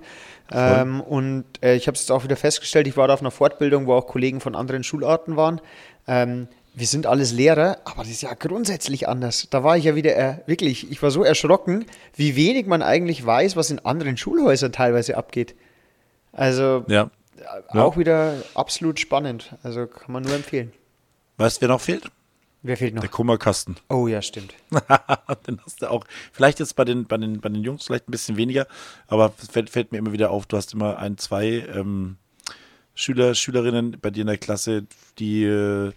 [0.51, 3.31] Ähm, und äh, ich habe es jetzt auch wieder festgestellt, ich war da auf einer
[3.31, 5.59] Fortbildung, wo auch Kollegen von anderen Schularten waren.
[6.07, 9.47] Ähm, wir sind alles Lehrer, aber das ist ja grundsätzlich anders.
[9.49, 13.25] Da war ich ja wieder äh, wirklich, ich war so erschrocken, wie wenig man eigentlich
[13.25, 15.55] weiß, was in anderen Schulhäusern teilweise abgeht.
[16.33, 17.09] Also Ja.
[17.73, 17.83] Ja.
[17.83, 19.55] auch wieder absolut spannend.
[19.63, 20.71] Also kann man nur empfehlen.
[21.37, 22.11] Weißt du, wer noch fehlt?
[22.61, 23.01] Wer fehlt noch?
[23.01, 23.77] Der Kummerkasten.
[23.89, 24.53] Oh ja, stimmt.
[25.47, 26.05] den hast du auch.
[26.31, 28.67] Vielleicht jetzt bei den, bei den, bei den Jungs vielleicht ein bisschen weniger,
[29.07, 32.17] aber es fällt, fällt mir immer wieder auf, du hast immer ein, zwei ähm,
[32.93, 34.85] Schüler, Schülerinnen bei dir in der Klasse,
[35.17, 35.91] die äh,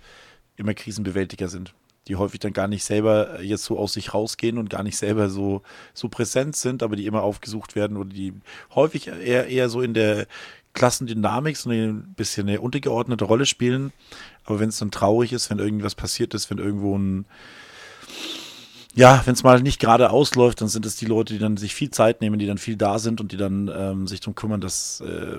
[0.61, 1.75] immer Krisenbewältiger sind.
[2.09, 5.29] Die häufig dann gar nicht selber jetzt so aus sich rausgehen und gar nicht selber
[5.29, 5.63] so,
[5.95, 8.33] so präsent sind, aber die immer aufgesucht werden oder die
[8.75, 10.27] häufig eher, eher so in der
[10.73, 13.93] Klassendynamik so ein bisschen eine untergeordnete Rolle spielen.
[14.45, 17.27] Aber wenn es dann traurig ist, wenn irgendwas passiert ist, wenn irgendwo ein,
[18.95, 21.75] ja, wenn es mal nicht gerade ausläuft, dann sind es die Leute, die dann sich
[21.75, 24.61] viel Zeit nehmen, die dann viel da sind und die dann ähm, sich darum kümmern,
[24.61, 25.39] dass, äh,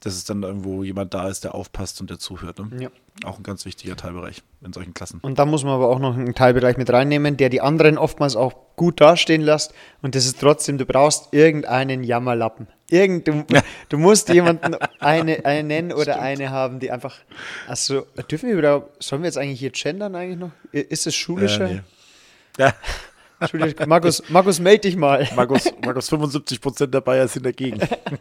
[0.00, 2.58] dass es dann irgendwo jemand da ist, der aufpasst und der zuhört.
[2.58, 2.82] Ne?
[2.82, 2.90] Ja.
[3.24, 5.18] Auch ein ganz wichtiger Teilbereich in solchen Klassen.
[5.22, 8.36] Und da muss man aber auch noch einen Teilbereich mit reinnehmen, der die anderen oftmals
[8.36, 9.74] auch gut dastehen lässt.
[10.00, 12.68] Und das ist trotzdem, du brauchst irgendeinen Jammerlappen.
[12.90, 13.44] Irgend, du,
[13.88, 17.16] du musst jemanden eine, einen oder eine haben, die einfach.
[17.66, 20.52] Also dürfen wir wieder, sollen wir jetzt eigentlich hier gendern eigentlich noch?
[20.72, 21.68] Ist es schulischer?
[21.68, 21.80] Äh, nee.
[22.58, 22.74] Ja,
[23.40, 25.28] Entschuldigung, Markus, Markus, melde dich mal.
[25.36, 27.78] Markus, Markus 75 Prozent der Bayern sind dagegen.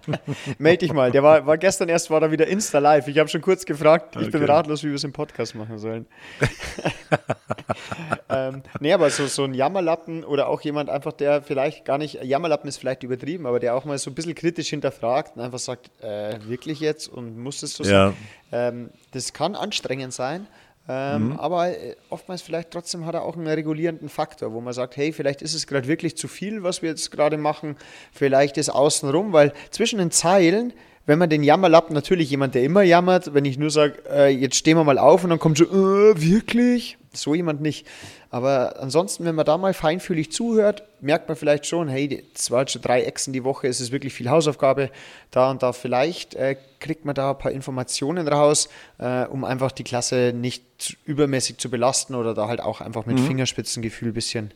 [0.60, 1.12] melde dich mal.
[1.12, 3.08] Der war, war gestern erst, war da wieder Insta live.
[3.08, 4.16] Ich habe schon kurz gefragt.
[4.16, 4.38] Ich okay.
[4.38, 6.06] bin ratlos, wie wir es im Podcast machen sollen.
[8.30, 12.24] ähm, nee, aber so, so ein Jammerlappen oder auch jemand einfach, der vielleicht gar nicht,
[12.24, 15.60] Jammerlappen ist vielleicht übertrieben, aber der auch mal so ein bisschen kritisch hinterfragt und einfach
[15.60, 17.90] sagt, äh, wirklich jetzt und muss es so ja.
[17.90, 18.18] sein?
[18.52, 20.48] Ähm, das kann anstrengend sein.
[20.90, 21.40] Ähm, mhm.
[21.40, 25.12] Aber äh, oftmals vielleicht trotzdem hat er auch einen regulierenden Faktor, wo man sagt, hey,
[25.12, 27.76] vielleicht ist es gerade wirklich zu viel, was wir jetzt gerade machen.
[28.14, 30.74] Vielleicht ist außenrum, weil zwischen den Zeilen,
[31.08, 34.58] wenn man den Jammerlappen, natürlich jemand, der immer jammert, wenn ich nur sage, äh, jetzt
[34.58, 36.98] stehen wir mal auf und dann kommt so, äh, wirklich?
[37.14, 37.88] So jemand nicht.
[38.30, 42.82] Aber ansonsten, wenn man da mal feinfühlig zuhört, merkt man vielleicht schon, hey, war schon
[42.82, 44.92] drei Echsen die Woche, es ist wirklich viel Hausaufgabe
[45.32, 45.72] da und da.
[45.72, 48.68] Vielleicht äh, kriegt man da ein paar Informationen raus,
[48.98, 53.18] äh, um einfach die Klasse nicht übermäßig zu belasten oder da halt auch einfach mit
[53.18, 53.28] mhm.
[53.28, 54.52] Fingerspitzengefühl ein bisschen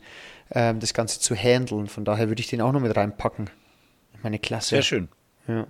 [0.50, 1.86] äh, das Ganze zu handeln.
[1.86, 3.48] Von daher würde ich den auch noch mit reinpacken.
[4.22, 4.76] Meine Klasse.
[4.76, 5.08] Sehr schön.
[5.48, 5.66] Ja.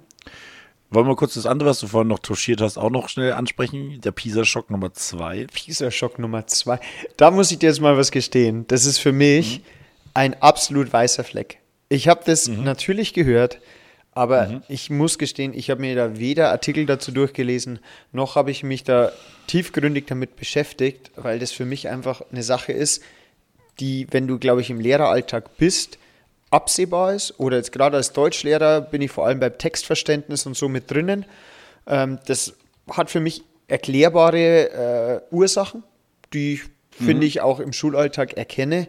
[0.93, 4.03] Wollen wir kurz das andere, was du vorhin noch touchiert hast, auch noch schnell ansprechen?
[4.03, 5.47] Der Pisa-Schock Nummer zwei.
[5.47, 6.81] Pisa-Schock Nummer zwei.
[7.17, 8.67] Da muss ich dir jetzt mal was gestehen.
[8.69, 9.65] Das ist für mich mhm.
[10.13, 11.61] ein absolut weißer Fleck.
[11.89, 12.65] Ich habe das mhm.
[12.65, 13.59] natürlich gehört,
[14.13, 14.63] aber mhm.
[14.69, 17.79] ich muss gestehen, ich habe mir da weder Artikel dazu durchgelesen,
[18.13, 19.13] noch habe ich mich da
[19.47, 23.03] tiefgründig damit beschäftigt, weil das für mich einfach eine Sache ist,
[23.81, 25.99] die, wenn du, glaube ich, im Lehreralltag bist,
[26.53, 27.39] absehbar ist.
[27.39, 31.25] Oder jetzt gerade als Deutschlehrer bin ich vor allem beim Textverständnis und so mit drinnen.
[31.87, 32.55] Ähm, das
[32.91, 35.83] hat für mich erklärbare äh, Ursachen,
[36.33, 36.63] die ich,
[36.99, 37.05] mhm.
[37.05, 38.89] finde ich, auch im Schulalltag erkenne.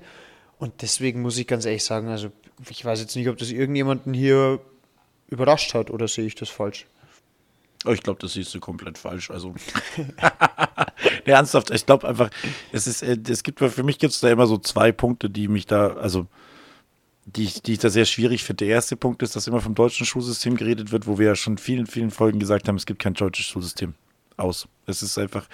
[0.60, 2.30] Und deswegen muss ich ganz ehrlich sagen, also
[2.70, 4.60] ich weiß jetzt nicht, ob das irgendjemanden hier
[5.28, 6.86] überrascht hat oder sehe ich das falsch.
[7.86, 9.30] Oh, ich glaube, das siehst du komplett falsch.
[9.30, 9.54] Also,
[9.98, 10.06] nee,
[11.32, 12.30] ernsthaft, ich glaube einfach,
[12.72, 15.48] es ist, äh, es gibt für mich gibt es da immer so zwei Punkte, die
[15.48, 16.28] mich da, also
[17.26, 18.66] die ich, die ich da sehr schwierig finde.
[18.66, 21.58] Der erste Punkt ist, dass immer vom deutschen Schulsystem geredet wird, wo wir ja schon
[21.58, 23.94] vielen, vielen Folgen gesagt haben, es gibt kein deutsches Schulsystem.
[24.36, 24.68] Aus.
[24.86, 25.48] Es ist einfach,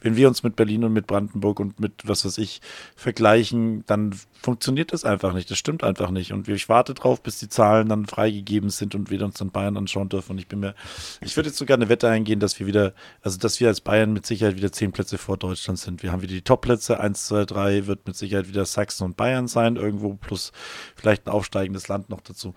[0.00, 2.60] wenn wir uns mit Berlin und mit Brandenburg und mit was weiß ich
[2.96, 5.50] vergleichen, dann funktioniert das einfach nicht.
[5.50, 6.32] Das stimmt einfach nicht.
[6.32, 9.76] Und ich warte drauf, bis die Zahlen dann freigegeben sind und wir uns dann Bayern
[9.76, 10.32] anschauen dürfen.
[10.32, 10.74] Und ich bin mir,
[11.20, 14.12] ich würde jetzt sogar eine Wette eingehen, dass wir wieder, also dass wir als Bayern
[14.12, 16.02] mit Sicherheit wieder zehn Plätze vor Deutschland sind.
[16.02, 17.00] Wir haben wieder die Top-Plätze.
[17.00, 20.52] Eins, zwei, drei wird mit Sicherheit wieder Sachsen und Bayern sein, irgendwo plus
[20.96, 22.54] vielleicht ein aufsteigendes Land noch dazu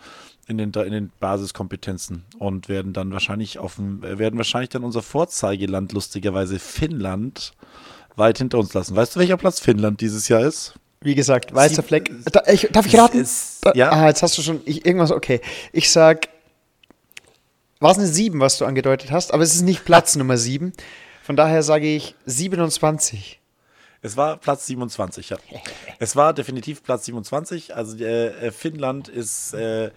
[0.48, 5.02] in den, in den Basiskompetenzen und werden dann wahrscheinlich auf dem, werden wahrscheinlich dann unser
[5.02, 7.52] Vorzeigeland lustigerweise Finnland
[8.16, 8.96] weit hinter uns lassen.
[8.96, 10.74] Weißt du, welcher Platz Finnland dieses Jahr ist?
[11.02, 12.12] Wie gesagt, weißer Sie, Fleck.
[12.32, 13.20] Da, ich, darf ich raten?
[13.20, 13.92] Ist, ja.
[13.92, 15.42] Ah, jetzt hast du schon ich, irgendwas, okay.
[15.74, 16.30] Ich sag,
[17.80, 20.72] war es eine 7, was du angedeutet hast, aber es ist nicht Platz Nummer 7.
[21.24, 23.42] Von daher sage ich 27.
[24.02, 25.38] Es war Platz 27, ja.
[26.00, 27.76] es war definitiv Platz 27.
[27.76, 29.92] Also äh, Finnland ist äh,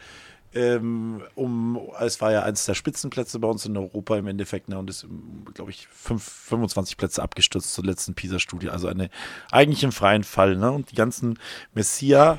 [0.55, 4.79] ähm, um, es war ja eines der Spitzenplätze bei uns in Europa im Endeffekt, ne,
[4.79, 5.07] und ist,
[5.55, 8.71] glaube ich, fünf, 25 Plätze abgestürzt zur letzten PISA-Studie.
[8.71, 9.11] Also eine,
[9.51, 10.73] eigentlich im freien Fall, ne?
[10.73, 11.39] Und die ganzen
[11.75, 12.39] Messia,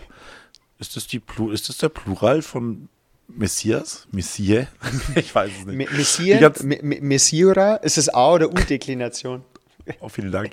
[0.80, 1.22] ist das die
[1.52, 2.90] ist das der Plural von
[3.28, 4.08] Messias?
[4.12, 4.68] Messie?
[5.16, 5.92] ich weiß es nicht.
[5.92, 9.44] Messier, Messiura, ist es A- oder U-Deklination?
[10.00, 10.52] Oh, vielen Dank.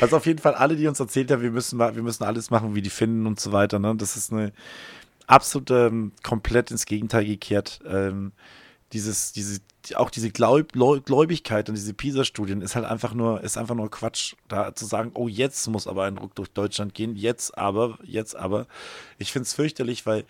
[0.00, 2.74] Also auf jeden Fall alle, die uns erzählt haben, wir müssen, wir müssen alles machen,
[2.74, 3.78] wie die finden und so weiter.
[3.78, 3.94] Ne?
[3.94, 4.52] Das ist eine,
[5.30, 7.80] absolut ähm, komplett ins Gegenteil gekehrt.
[7.86, 8.32] Ähm,
[8.92, 9.60] dieses, diese,
[9.94, 14.34] auch diese Glaub, Gläubigkeit und diese PISA-Studien ist halt einfach nur, ist einfach nur Quatsch,
[14.48, 18.34] da zu sagen, oh, jetzt muss aber ein Ruck durch Deutschland gehen, jetzt aber, jetzt
[18.34, 18.66] aber.
[19.18, 20.24] Ich finde es fürchterlich, weil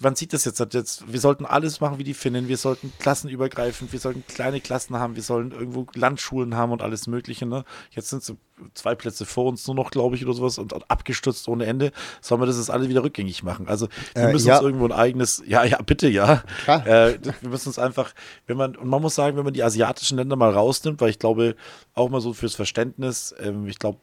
[0.00, 3.92] man sieht das jetzt, jetzt, wir sollten alles machen wie die Finnen, wir sollten klassenübergreifend,
[3.92, 7.46] wir sollten kleine Klassen haben, wir sollen irgendwo Landschulen haben und alles Mögliche.
[7.46, 7.64] Ne?
[7.90, 8.36] Jetzt sind so
[8.74, 11.92] zwei Plätze vor uns nur noch, glaube ich, oder sowas und abgestürzt ohne Ende.
[12.20, 13.68] Sollen wir das jetzt alle wieder rückgängig machen?
[13.68, 14.56] Also wir äh, müssen ja.
[14.56, 16.42] uns irgendwo ein eigenes, ja, ja, bitte, ja.
[16.66, 18.12] Äh, wir müssen uns einfach,
[18.46, 21.18] wenn man, und man muss sagen, wenn man die asiatischen Länder mal rausnimmt, weil ich
[21.18, 21.56] glaube,
[21.94, 23.98] auch mal so fürs Verständnis, ähm, ich glaube,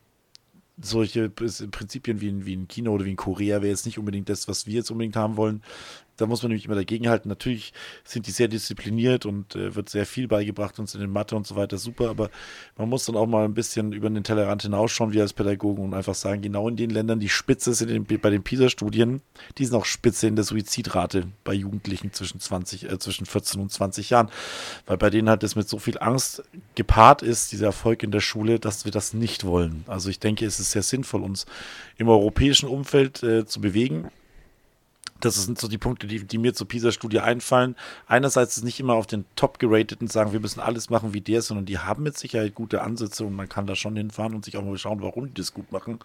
[0.81, 4.29] solche Prinzipien wie in, wie in China oder wie in Korea wäre jetzt nicht unbedingt
[4.29, 5.61] das, was wir jetzt unbedingt haben wollen.
[6.17, 7.29] Da muss man nämlich immer dagegenhalten.
[7.29, 7.73] Natürlich
[8.03, 11.47] sind die sehr diszipliniert und äh, wird sehr viel beigebracht uns in den Mathe und
[11.47, 12.29] so weiter, super, aber
[12.77, 15.93] man muss dann auch mal ein bisschen über den Tellerrand hinausschauen, wie als Pädagogen und
[15.93, 19.21] einfach sagen, genau in den Ländern, die Spitze sind in, bei den PISA-Studien,
[19.57, 23.71] die sind auch Spitze in der Suizidrate bei Jugendlichen zwischen 20, äh, zwischen 14 und
[23.71, 24.29] 20 Jahren,
[24.85, 26.43] weil bei denen halt das mit so viel Angst
[26.75, 29.83] gepaart ist, dieser Erfolg in der Schule, dass wir das nicht wollen.
[29.87, 31.45] Also ich denke, es ist sehr sinnvoll, uns
[31.97, 34.09] im europäischen Umfeld äh, zu bewegen
[35.25, 37.75] das sind so die Punkte, die, die mir zur PISA-Studie einfallen.
[38.07, 41.41] Einerseits ist nicht immer auf den Top gerateten sagen, wir müssen alles machen wie der,
[41.41, 44.57] sondern die haben mit Sicherheit gute Ansätze und man kann da schon hinfahren und sich
[44.57, 45.99] auch mal schauen, warum die das gut machen.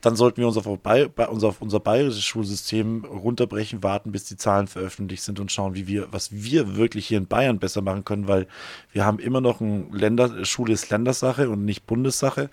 [0.00, 4.68] dann sollten wir uns auf, unser, auf unser bayerisches Schulsystem runterbrechen, warten, bis die Zahlen
[4.68, 8.28] veröffentlicht sind und schauen, wie wir, was wir wirklich hier in Bayern besser machen können,
[8.28, 8.46] weil
[8.92, 12.48] wir haben immer noch ein Länder, Schule ist Ländersache und nicht Bundessache.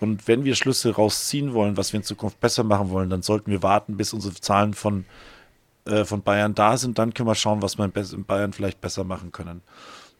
[0.00, 3.50] Und wenn wir Schlüsse rausziehen wollen, was wir in Zukunft besser machen wollen, dann sollten
[3.50, 5.04] wir warten, bis unsere Zahlen von,
[5.86, 6.98] äh, von Bayern da sind.
[6.98, 9.62] Dann können wir schauen, was wir in Bayern vielleicht besser machen können.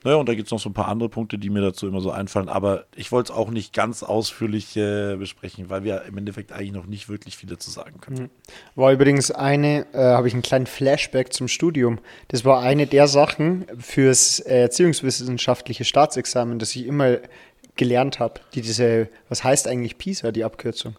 [0.04, 2.02] Naja, und da gibt es noch so ein paar andere Punkte, die mir dazu immer
[2.02, 2.50] so einfallen.
[2.50, 6.72] Aber ich wollte es auch nicht ganz ausführlich äh, besprechen, weil wir im Endeffekt eigentlich
[6.72, 8.24] noch nicht wirklich viel dazu sagen können.
[8.24, 8.30] Mhm.
[8.74, 12.00] War übrigens eine, äh, habe ich einen kleinen Flashback zum Studium.
[12.28, 17.16] Das war eine der Sachen fürs äh, erziehungswissenschaftliche Staatsexamen, das ich immer
[17.76, 18.40] gelernt habe.
[18.54, 20.96] Die diese, was heißt eigentlich PISA, die Abkürzung?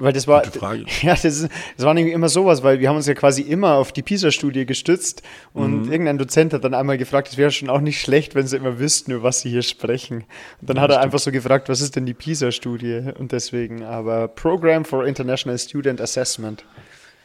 [0.00, 0.44] Weil das war,
[1.02, 3.92] ja, das, das, war nämlich immer sowas, weil wir haben uns ja quasi immer auf
[3.92, 5.92] die PISA-Studie gestützt und mhm.
[5.92, 8.78] irgendein Dozent hat dann einmal gefragt, es wäre schon auch nicht schlecht, wenn sie immer
[8.78, 10.24] wüssten, über was sie hier sprechen.
[10.60, 11.04] Und dann ja, hat er stimmt.
[11.04, 13.12] einfach so gefragt, was ist denn die PISA-Studie?
[13.18, 16.64] Und deswegen, aber Program for International Student Assessment.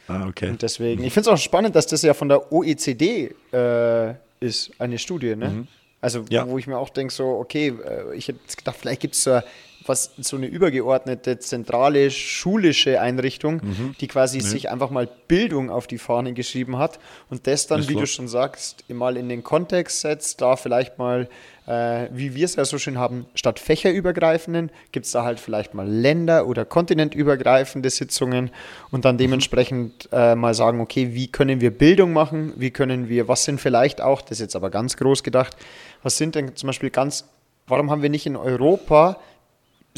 [0.07, 0.49] Ah, okay.
[0.49, 4.71] Und deswegen, ich finde es auch spannend, dass das ja von der OECD äh, ist,
[4.79, 5.49] eine Studie, ne?
[5.49, 5.67] Mhm.
[6.01, 6.47] Also, ja.
[6.47, 9.39] wo ich mir auch denke, so, okay, äh, ich hätte gedacht, vielleicht gibt es so
[9.87, 13.95] was so eine übergeordnete zentrale schulische Einrichtung, mhm.
[13.99, 14.43] die quasi nee.
[14.43, 18.03] sich einfach mal Bildung auf die Fahne geschrieben hat und das dann, Ist wie klar.
[18.03, 21.29] du schon sagst, mal in den Kontext setzt, da vielleicht mal,
[21.67, 25.73] äh, wie wir es ja so schön haben, statt fächerübergreifenden, gibt es da halt vielleicht
[25.73, 28.51] mal Länder- oder kontinentübergreifende Sitzungen
[28.91, 29.19] und dann mhm.
[29.19, 33.61] dementsprechend äh, mal sagen, okay, wie können wir Bildung machen, wie können wir, was sind
[33.61, 35.55] vielleicht auch, das ist jetzt aber ganz groß gedacht,
[36.03, 37.25] was sind denn zum Beispiel ganz,
[37.67, 39.17] warum haben wir nicht in Europa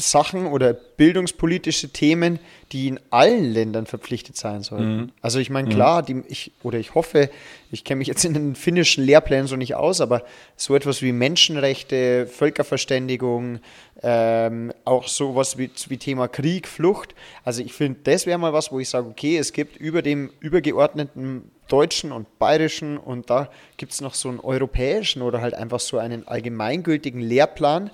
[0.00, 2.38] Sachen oder bildungspolitische Themen,
[2.70, 4.96] die in allen Ländern verpflichtet sein sollten.
[4.96, 5.12] Mhm.
[5.22, 5.72] Also ich meine, mhm.
[5.72, 7.30] klar, die, ich, oder ich hoffe,
[7.72, 10.22] ich kenne mich jetzt in den finnischen Lehrplänen so nicht aus, aber
[10.56, 13.58] so etwas wie Menschenrechte, Völkerverständigung,
[14.02, 17.16] ähm, auch sowas wie, wie Thema Krieg, Flucht.
[17.44, 20.30] Also ich finde, das wäre mal was, wo ich sage, okay, es gibt über dem
[20.38, 25.80] übergeordneten deutschen und bayerischen und da gibt es noch so einen europäischen oder halt einfach
[25.80, 27.90] so einen allgemeingültigen Lehrplan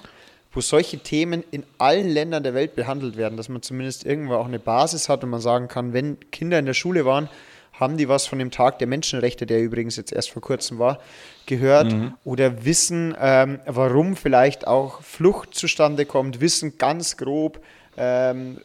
[0.54, 4.46] wo solche Themen in allen Ländern der Welt behandelt werden, dass man zumindest irgendwo auch
[4.46, 7.28] eine Basis hat und man sagen kann, wenn Kinder in der Schule waren,
[7.72, 11.00] haben die was von dem Tag der Menschenrechte, der übrigens jetzt erst vor kurzem war,
[11.46, 12.14] gehört mhm.
[12.24, 17.60] oder wissen, ähm, warum vielleicht auch Flucht zustande kommt, wissen ganz grob,
[17.96, 18.58] ähm,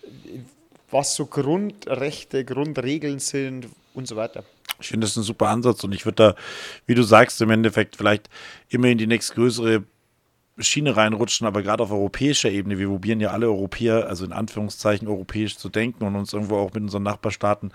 [0.92, 4.44] was so Grundrechte, Grundregeln sind und so weiter.
[4.80, 6.36] Ich finde das ein super Ansatz und ich würde da,
[6.86, 8.30] wie du sagst, im Endeffekt vielleicht
[8.70, 9.84] immer in die nächstgrößere
[10.60, 15.08] Schiene reinrutschen, aber gerade auf europäischer Ebene, wir probieren ja alle Europäer, also in Anführungszeichen
[15.08, 17.72] europäisch zu denken und uns irgendwo auch mit unseren Nachbarstaaten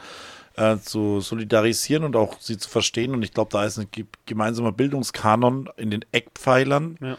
[0.57, 3.13] äh, zu solidarisieren und auch sie zu verstehen.
[3.13, 3.89] Und ich glaube, da ist ein
[4.27, 6.99] gemeinsamer Bildungskanon in den Eckpfeilern.
[7.01, 7.17] Ja.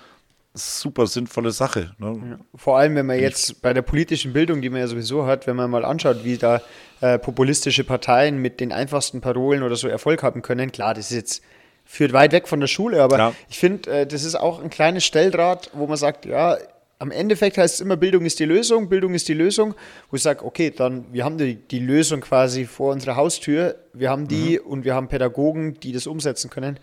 [0.54, 1.92] Super sinnvolle Sache.
[1.98, 2.40] Ne?
[2.56, 5.58] Vor allem, wenn man jetzt bei der politischen Bildung, die man ja sowieso hat, wenn
[5.58, 6.62] man mal anschaut, wie da
[7.02, 10.72] äh, populistische Parteien mit den einfachsten Parolen oder so Erfolg haben können.
[10.72, 11.44] Klar, das ist jetzt
[11.86, 13.34] führt weit weg von der Schule, aber ja.
[13.50, 16.58] ich finde, äh, das ist auch ein kleines Stelldraht, wo man sagt, ja,
[16.98, 19.76] am Endeffekt heißt es immer, Bildung ist die Lösung, Bildung ist die Lösung,
[20.10, 24.10] wo ich sage, okay, dann, wir haben die, die Lösung quasi vor unserer Haustür, wir
[24.10, 24.72] haben die mhm.
[24.72, 26.80] und wir haben Pädagogen, die das umsetzen können.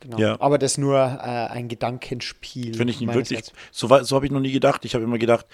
[0.00, 0.18] Genau.
[0.18, 0.40] Ja.
[0.40, 2.74] Aber das ist nur äh, ein Gedankenspiel.
[2.76, 4.84] Finde ich ihn wirklich, so, so habe ich noch nie gedacht.
[4.84, 5.46] Ich habe immer gedacht,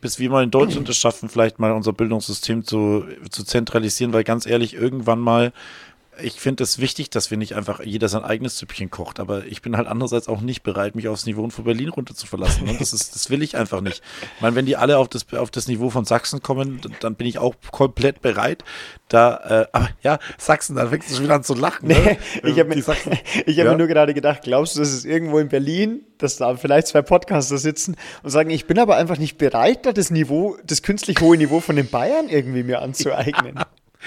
[0.00, 4.22] bis wir mal in Deutschland es schaffen, vielleicht mal unser Bildungssystem zu, zu zentralisieren, weil
[4.22, 5.52] ganz ehrlich, irgendwann mal
[6.20, 9.62] ich finde es wichtig, dass wir nicht einfach jeder sein eigenes Süppchen kocht, aber ich
[9.62, 12.68] bin halt andererseits auch nicht bereit, mich aufs Niveau von Berlin runter zu verlassen.
[12.68, 14.02] Und das, ist, das will ich einfach nicht.
[14.36, 17.26] Ich meine, wenn die alle auf das, auf das Niveau von Sachsen kommen, dann bin
[17.26, 18.64] ich auch komplett bereit.
[19.08, 21.88] Da, äh, aber ja, Sachsen, dann fängst du schon wieder an zu lachen.
[21.88, 22.18] Nee, ne?
[22.42, 23.64] Ich habe mir, hab ja?
[23.64, 27.02] mir nur gerade gedacht, glaubst du, dass es irgendwo in Berlin, dass da vielleicht zwei
[27.02, 31.20] Podcaster sitzen und sagen, ich bin aber einfach nicht bereit, da das Niveau, das künstlich
[31.20, 33.58] hohe Niveau von den Bayern irgendwie mir anzueignen.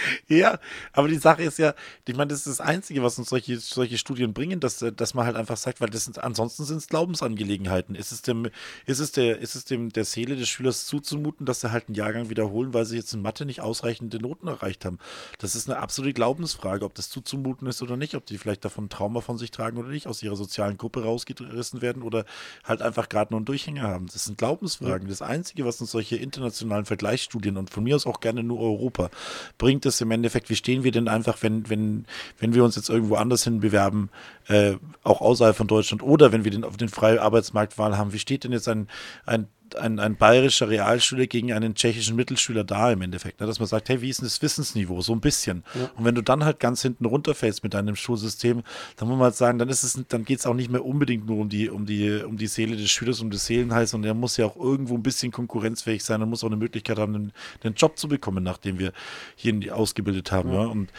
[0.28, 0.60] Ja.
[0.94, 1.74] Aber die Sache ist ja,
[2.08, 5.26] ich meine, das ist das Einzige, was uns solche, solche Studien bringen, dass, dass man
[5.26, 7.96] halt einfach sagt, weil das sind, ansonsten sind es Glaubensangelegenheiten.
[7.96, 8.50] Ist es, dem,
[8.86, 11.96] ist, es der, ist es dem der Seele des Schülers zuzumuten, dass sie halt einen
[11.96, 15.00] Jahrgang wiederholen, weil sie jetzt in Mathe nicht ausreichende Noten erreicht haben?
[15.40, 18.90] Das ist eine absolute Glaubensfrage, ob das zuzumuten ist oder nicht, ob die vielleicht davon
[18.90, 22.26] Trauma von sich tragen oder nicht, aus ihrer sozialen Gruppe rausgerissen werden oder
[22.64, 24.08] halt einfach gerade nur einen Durchhänger haben.
[24.08, 25.08] Das sind Glaubensfragen.
[25.08, 29.10] Das Einzige, was uns solche internationalen Vergleichsstudien und von mir aus auch gerne nur Europa
[29.58, 32.06] bringt, ist im Endeffekt, wie stehen wir denn einfach, wenn, wenn,
[32.40, 34.10] wenn wir uns jetzt irgendwo anders hin bewerben,
[34.48, 38.20] äh, auch außerhalb von Deutschland oder wenn wir den, auf den freien Arbeitsmarktwahl haben, wie
[38.20, 38.88] steht denn jetzt ein,
[39.26, 43.40] ein ein, ein bayerischer Realschüler gegen einen tschechischen Mittelschüler da im Endeffekt.
[43.40, 43.48] Ne?
[43.48, 45.02] Dass man sagt, hey, wie ist denn das Wissensniveau?
[45.02, 45.64] So ein bisschen.
[45.74, 45.90] Ja.
[45.98, 48.64] Und wenn du dann halt ganz hinten runterfällst mit deinem Schulsystem,
[48.96, 51.28] dann muss man halt sagen, dann ist es, dann geht es auch nicht mehr unbedingt
[51.28, 54.16] nur um die, um die, um die Seele des Schülers, um das Seelenheil, sondern er
[54.16, 56.22] muss ja auch irgendwo ein bisschen konkurrenzfähig sein.
[56.22, 58.94] Er muss auch eine Möglichkeit haben, einen, einen Job zu bekommen, nachdem wir
[59.36, 60.52] hier ausgebildet haben.
[60.52, 60.64] Ja.
[60.64, 60.68] ja?
[60.68, 60.92] Und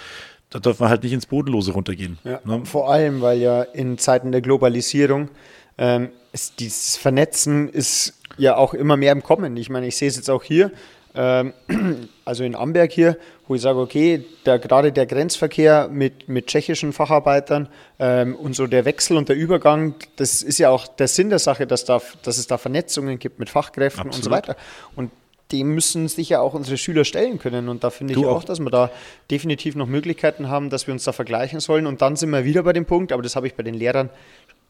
[0.51, 2.19] da dürfen wir halt nicht ins Bodenlose runtergehen.
[2.25, 2.65] Ja, ne?
[2.67, 5.31] Vor allem, weil ja in Zeiten der Globalisierung
[5.79, 9.57] ähm, ist dieses Vernetzen ist ja auch immer mehr im Kommen.
[9.57, 10.73] Ich meine, ich sehe es jetzt auch hier,
[11.15, 11.53] ähm,
[12.25, 16.93] also in Amberg hier, wo ich sage, okay, der, gerade der Grenzverkehr mit, mit tschechischen
[16.93, 17.69] Facharbeitern
[17.99, 21.39] ähm, und so der Wechsel und der Übergang, das ist ja auch der Sinn der
[21.39, 24.17] Sache, dass, da, dass es da Vernetzungen gibt mit Fachkräften Absolut.
[24.17, 24.57] und so weiter.
[24.97, 25.11] Und
[25.51, 27.69] dem müssen sich ja auch unsere Schüler stellen können.
[27.69, 28.91] Und da finde ich auch, auch, dass wir da
[29.31, 31.87] definitiv noch Möglichkeiten haben, dass wir uns da vergleichen sollen.
[31.87, 34.09] Und dann sind wir wieder bei dem Punkt, aber das habe ich bei den Lehrern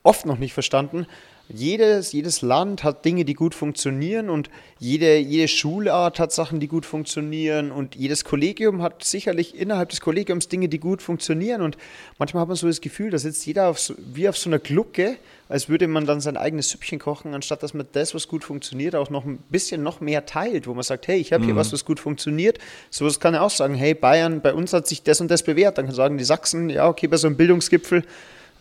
[0.03, 1.07] oft noch nicht verstanden.
[1.49, 6.69] Jedes, jedes Land hat Dinge, die gut funktionieren und jede, jede Schulart hat Sachen, die
[6.69, 11.77] gut funktionieren und jedes Kollegium hat sicherlich innerhalb des Kollegiums Dinge, die gut funktionieren und
[12.19, 14.61] manchmal hat man so das Gefühl, da sitzt jeder auf so, wie auf so einer
[14.61, 18.45] Glucke, als würde man dann sein eigenes Süppchen kochen, anstatt dass man das, was gut
[18.45, 21.53] funktioniert, auch noch ein bisschen noch mehr teilt, wo man sagt, hey, ich habe hier
[21.55, 21.59] mhm.
[21.59, 22.59] was, was gut funktioniert.
[22.89, 25.43] So was kann er auch sagen, hey, Bayern, bei uns hat sich das und das
[25.43, 25.77] bewährt.
[25.77, 28.05] Dann kann sagen die Sachsen, ja, okay, bei so einem Bildungsgipfel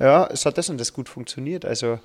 [0.01, 1.65] ja, es hat das und das gut funktioniert.
[1.65, 1.99] Also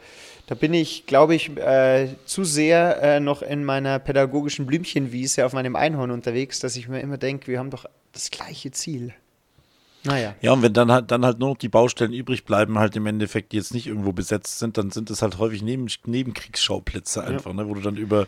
[0.47, 5.53] da bin ich, glaube ich, äh, zu sehr äh, noch in meiner pädagogischen Blümchenwiese auf
[5.53, 9.15] meinem Einhorn unterwegs, dass ich mir immer denke, wir haben doch das gleiche Ziel.
[10.07, 10.35] Naja.
[10.41, 13.07] Ja, und wenn dann halt, dann halt nur noch die Baustellen übrig bleiben, halt im
[13.07, 17.51] Endeffekt, die jetzt nicht irgendwo besetzt sind, dann sind es halt häufig Neben, Nebenkriegsschauplätze einfach,
[17.51, 17.57] ja.
[17.57, 18.27] ne, wo du dann über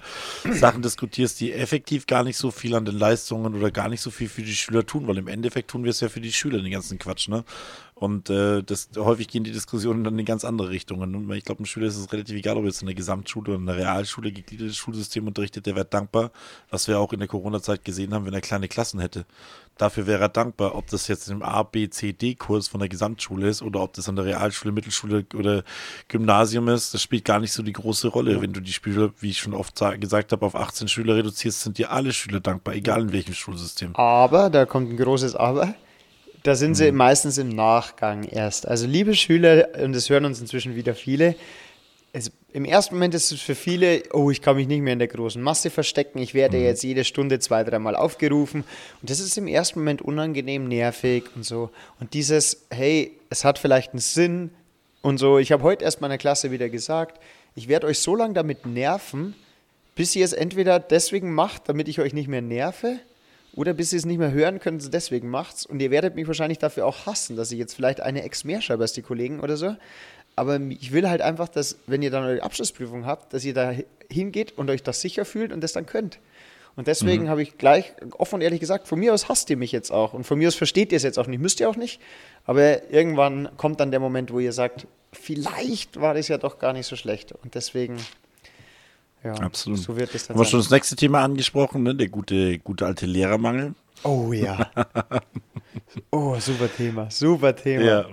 [0.50, 4.10] Sachen diskutierst, die effektiv gar nicht so viel an den Leistungen oder gar nicht so
[4.10, 6.60] viel für die Schüler tun, weil im Endeffekt tun wir es ja für die Schüler,
[6.60, 7.44] den ganzen Quatsch, ne?
[8.00, 11.16] Und äh, das, häufig gehen die Diskussionen dann in ganz andere Richtungen.
[11.16, 13.60] Und ich glaube, einem Schüler ist es relativ egal, ob jetzt in der Gesamtschule oder
[13.60, 16.30] in der Realschule gegliedertes Schulsystem unterrichtet, der wäre dankbar,
[16.70, 19.26] was wir auch in der Corona-Zeit gesehen haben, wenn er kleine Klassen hätte.
[19.78, 23.48] Dafür wäre er dankbar, ob das jetzt im A, B, C, D-Kurs von der Gesamtschule
[23.48, 25.64] ist oder ob das an der Realschule, Mittelschule oder
[26.06, 26.94] Gymnasium ist.
[26.94, 28.40] Das spielt gar nicht so die große Rolle.
[28.40, 31.78] Wenn du die Schüler, wie ich schon oft gesagt habe, auf 18 Schüler reduzierst, sind
[31.78, 33.94] dir alle Schüler dankbar, egal in welchem Schulsystem.
[33.96, 35.74] Aber, da kommt ein großes Aber
[36.42, 36.98] da sind sie mhm.
[36.98, 38.66] meistens im Nachgang erst.
[38.66, 41.34] Also liebe Schüler, und das hören uns inzwischen wieder viele,
[42.12, 44.98] es, im ersten Moment ist es für viele, oh, ich kann mich nicht mehr in
[44.98, 46.64] der großen Masse verstecken, ich werde mhm.
[46.64, 48.64] jetzt jede Stunde zwei, dreimal aufgerufen.
[49.00, 51.70] Und das ist im ersten Moment unangenehm, nervig und so.
[52.00, 54.50] Und dieses, hey, es hat vielleicht einen Sinn
[55.02, 55.38] und so.
[55.38, 57.20] Ich habe heute erst meiner Klasse wieder gesagt,
[57.54, 59.34] ich werde euch so lange damit nerven,
[59.94, 63.00] bis ihr es entweder deswegen macht, damit ich euch nicht mehr nerve,
[63.54, 65.66] oder bis ihr es nicht mehr hören könnt, deswegen macht's.
[65.66, 68.60] Und ihr werdet mich wahrscheinlich dafür auch hassen, dass ich jetzt vielleicht eine Ex mehr
[68.60, 69.76] schreibe als die Kollegen oder so.
[70.36, 73.74] Aber ich will halt einfach, dass, wenn ihr dann eure Abschlussprüfung habt, dass ihr da
[74.08, 76.20] hingeht und euch das sicher fühlt und das dann könnt.
[76.76, 77.28] Und deswegen mhm.
[77.28, 80.14] habe ich gleich offen und ehrlich gesagt, von mir aus hasst ihr mich jetzt auch.
[80.14, 82.00] Und von mir aus versteht ihr es jetzt auch nicht, müsst ihr auch nicht.
[82.44, 86.72] Aber irgendwann kommt dann der Moment, wo ihr sagt, vielleicht war das ja doch gar
[86.72, 87.32] nicht so schlecht.
[87.32, 87.96] Und deswegen
[89.24, 89.78] ja, absolut.
[89.80, 91.94] So wird es dann Haben wir schon das nächste Thema angesprochen, ne?
[91.94, 93.74] der gute, gute alte Lehrermangel.
[94.04, 94.70] Oh ja.
[96.10, 97.84] oh, super Thema, super Thema.
[97.84, 98.06] Ja.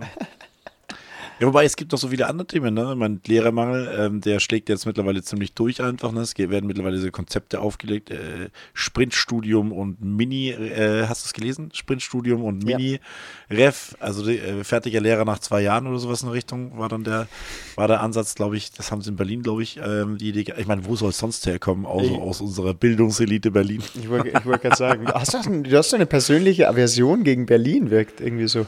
[1.40, 2.96] Ja, wobei es gibt noch so viele andere Themen, ne?
[2.96, 6.14] Mein Lehrermangel, ähm, der schlägt jetzt mittlerweile ziemlich durch einfach.
[6.14, 6.22] Ne?
[6.22, 8.10] Es werden mittlerweile diese Konzepte aufgelegt.
[8.10, 11.72] Äh, Sprintstudium und Mini, äh, hast du es gelesen?
[11.74, 16.36] Sprintstudium und Mini-Ref, also die, äh, fertiger Lehrer nach zwei Jahren oder sowas in der
[16.36, 17.28] Richtung, war dann der,
[17.76, 20.54] war der Ansatz, glaube ich, das haben sie in Berlin, glaube ich, ähm, die Idee.
[20.58, 23.84] Ich meine, wo soll es sonst herkommen, außer ich, aus unserer Bildungselite Berlin?
[23.96, 27.90] Ich wollte wollt gerade sagen, hast du, du hast so eine persönliche Aversion gegen Berlin,
[27.90, 28.68] wirkt irgendwie so.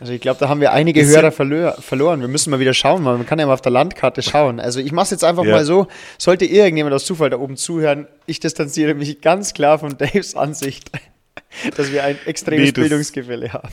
[0.00, 2.20] Also ich glaube, da haben wir einige Hörer verlor verloren.
[2.20, 4.60] Wir müssen mal wieder schauen, weil man kann ja mal auf der Landkarte schauen.
[4.60, 5.52] Also ich mache es jetzt einfach ja.
[5.52, 9.96] mal so, sollte irgendjemand aus Zufall da oben zuhören, ich distanziere mich ganz klar von
[9.98, 10.90] Daves Ansicht,
[11.76, 13.72] dass wir ein extremes nee, Bildungsgefälle haben.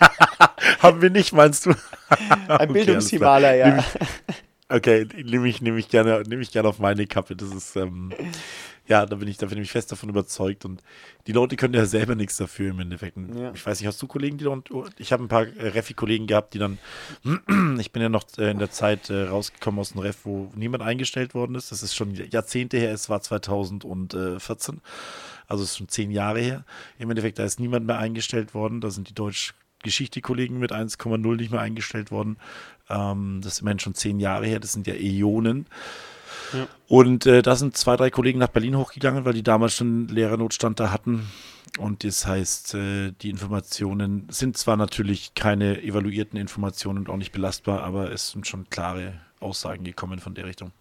[0.80, 1.70] haben wir nicht, meinst du?
[2.48, 3.84] ein okay, Bildungshimalaya.
[4.68, 7.34] Okay, nehme ich, nehm ich, gerne, nehm ich gerne auf meine Kappe.
[7.34, 8.12] Das ist, ähm,
[8.90, 10.64] ja, da bin ich, da bin ich fest davon überzeugt.
[10.64, 10.82] Und
[11.28, 13.16] die Leute können ja selber nichts dafür im Endeffekt.
[13.36, 13.52] Ja.
[13.54, 14.64] Ich weiß nicht, hast du Kollegen, die dann,
[14.98, 16.78] ich habe ein paar äh, Refi-Kollegen gehabt, die dann,
[17.78, 20.82] ich bin ja noch äh, in der Zeit äh, rausgekommen aus dem Ref, wo niemand
[20.82, 21.70] eingestellt worden ist.
[21.70, 24.80] Das ist schon Jahrzehnte her, es war 2014.
[25.46, 26.64] Also es ist schon zehn Jahre her.
[26.98, 28.80] Im Endeffekt, da ist niemand mehr eingestellt worden.
[28.80, 32.36] Da sind die Deutsch- Geschichte-Kollegen mit 1,0 nicht mehr eingestellt worden.
[32.90, 35.64] Ähm, das ist immerhin schon zehn Jahre her, das sind ja Äonen.
[36.88, 40.80] Und äh, da sind zwei, drei Kollegen nach Berlin hochgegangen, weil die damals schon Lehrernotstand
[40.80, 41.28] da hatten.
[41.78, 47.32] Und das heißt, äh, die Informationen sind zwar natürlich keine evaluierten Informationen und auch nicht
[47.32, 50.72] belastbar, aber es sind schon klare Aussagen gekommen von der Richtung.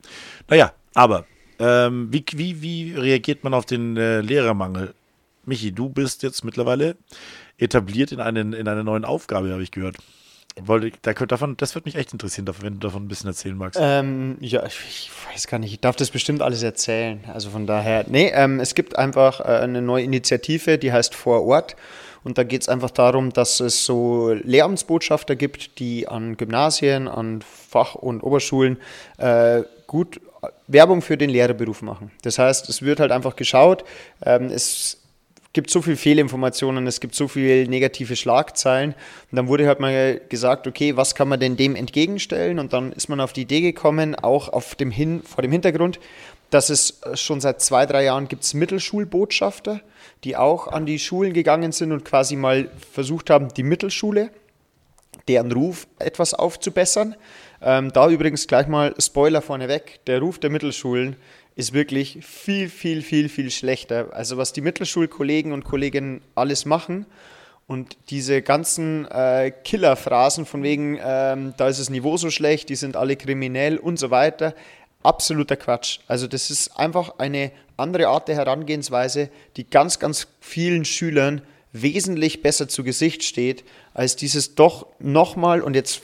[0.48, 1.26] Naja, aber
[1.62, 4.94] Ähm, wie, wie, wie reagiert man auf den äh, Lehrermangel?
[5.46, 6.96] Michi, du bist jetzt mittlerweile
[7.58, 9.98] etabliert in, einen, in einer neuen Aufgabe, habe ich gehört.
[10.66, 13.80] Wollte, da, davon, das würde mich echt interessieren, wenn du davon ein bisschen erzählen magst.
[13.82, 17.20] Ähm, ja, ich weiß gar nicht, ich darf das bestimmt alles erzählen.
[17.34, 21.46] Also von daher, nee, ähm, es gibt einfach äh, eine neue Initiative, die heißt Vor
[21.46, 21.76] Ort.
[22.24, 27.42] Und da geht es einfach darum, dass es so Lehramtsbotschafter gibt, die an Gymnasien, an
[27.42, 28.78] Fach- und Oberschulen
[29.18, 30.20] äh, gut
[30.68, 32.12] Werbung für den Lehrerberuf machen.
[32.22, 33.84] Das heißt, es wird halt einfach geschaut,
[34.26, 34.99] ähm, es
[35.60, 38.92] gibt so viele Fehlinformationen, es gibt so viele negative Schlagzeilen.
[39.30, 42.60] Und dann wurde halt mal gesagt, okay, was kann man denn dem entgegenstellen?
[42.60, 46.00] Und dann ist man auf die Idee gekommen, auch auf dem Hin vor dem Hintergrund,
[46.50, 49.82] dass es schon seit zwei, drei Jahren gibt Mittelschulbotschafter,
[50.24, 54.32] die auch an die Schulen gegangen sind und quasi mal versucht haben, die Mittelschule,
[55.28, 57.18] deren Ruf etwas aufzubessern.
[57.62, 61.18] Ähm, da übrigens gleich mal Spoiler vorneweg, der Ruf der Mittelschulen
[61.60, 64.14] ist wirklich viel, viel, viel, viel schlechter.
[64.14, 67.06] Also was die Mittelschulkollegen und Kolleginnen alles machen
[67.68, 72.78] und diese ganzen äh, Killerphrasen von wegen, ähm, da ist das Niveau so schlecht, die
[72.78, 74.56] sind alle kriminell und so weiter,
[75.04, 76.00] absoluter Quatsch.
[76.08, 81.42] Also das ist einfach eine andere Art der Herangehensweise, die ganz, ganz vielen Schülern
[81.74, 86.02] wesentlich besser zu Gesicht steht, als dieses doch nochmal, und jetzt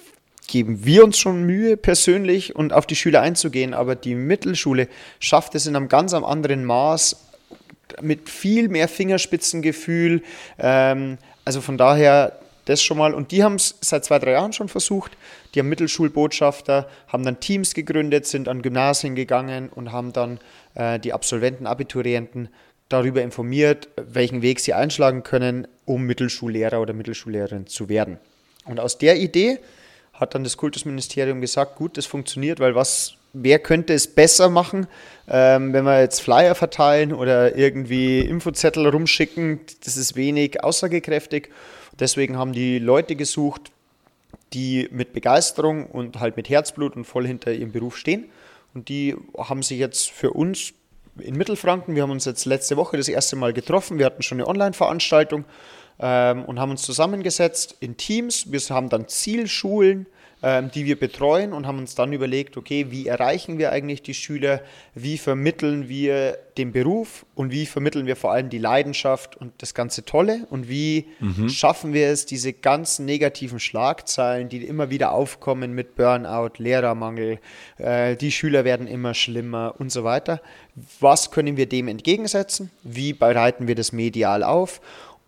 [0.47, 4.87] geben wir uns schon Mühe, persönlich und auf die Schüler einzugehen, aber die Mittelschule
[5.19, 7.25] schafft es in einem ganz anderen Maß,
[8.01, 10.23] mit viel mehr Fingerspitzengefühl.
[10.59, 13.13] Ähm, also von daher das schon mal.
[13.13, 15.15] Und die haben es seit zwei, drei Jahren schon versucht.
[15.53, 20.39] Die haben Mittelschulbotschafter, haben dann Teams gegründet, sind an Gymnasien gegangen und haben dann
[20.73, 22.49] äh, die Absolventen, Abiturienten
[22.89, 28.17] darüber informiert, welchen Weg sie einschlagen können, um Mittelschullehrer oder Mittelschullehrerin zu werden.
[28.65, 29.59] Und aus der Idee
[30.19, 34.87] hat dann das Kultusministerium gesagt, gut, das funktioniert, weil was, wer könnte es besser machen,
[35.27, 41.49] ähm, wenn wir jetzt Flyer verteilen oder irgendwie Infozettel rumschicken, das ist wenig aussagekräftig.
[41.99, 43.71] Deswegen haben die Leute gesucht,
[44.53, 48.25] die mit Begeisterung und halt mit Herzblut und voll hinter ihrem Beruf stehen.
[48.73, 50.73] Und die haben sich jetzt für uns
[51.19, 54.39] in Mittelfranken, wir haben uns jetzt letzte Woche das erste Mal getroffen, wir hatten schon
[54.39, 55.45] eine Online-Veranstaltung
[55.99, 58.51] ähm, und haben uns zusammengesetzt in Teams.
[58.51, 60.07] Wir haben dann Zielschulen,
[60.43, 64.13] ähm, die wir betreuen und haben uns dann überlegt, okay, wie erreichen wir eigentlich die
[64.13, 64.61] Schüler,
[64.93, 69.73] wie vermitteln wir den Beruf und wie vermitteln wir vor allem die Leidenschaft und das
[69.73, 71.49] ganze Tolle und wie mhm.
[71.49, 77.39] schaffen wir es, diese ganzen negativen Schlagzeilen, die immer wieder aufkommen mit Burnout, Lehrermangel,
[77.77, 80.41] äh, die Schüler werden immer schlimmer und so weiter.
[80.99, 82.69] Was können wir dem entgegensetzen?
[82.83, 84.81] Wie bereiten wir das medial auf?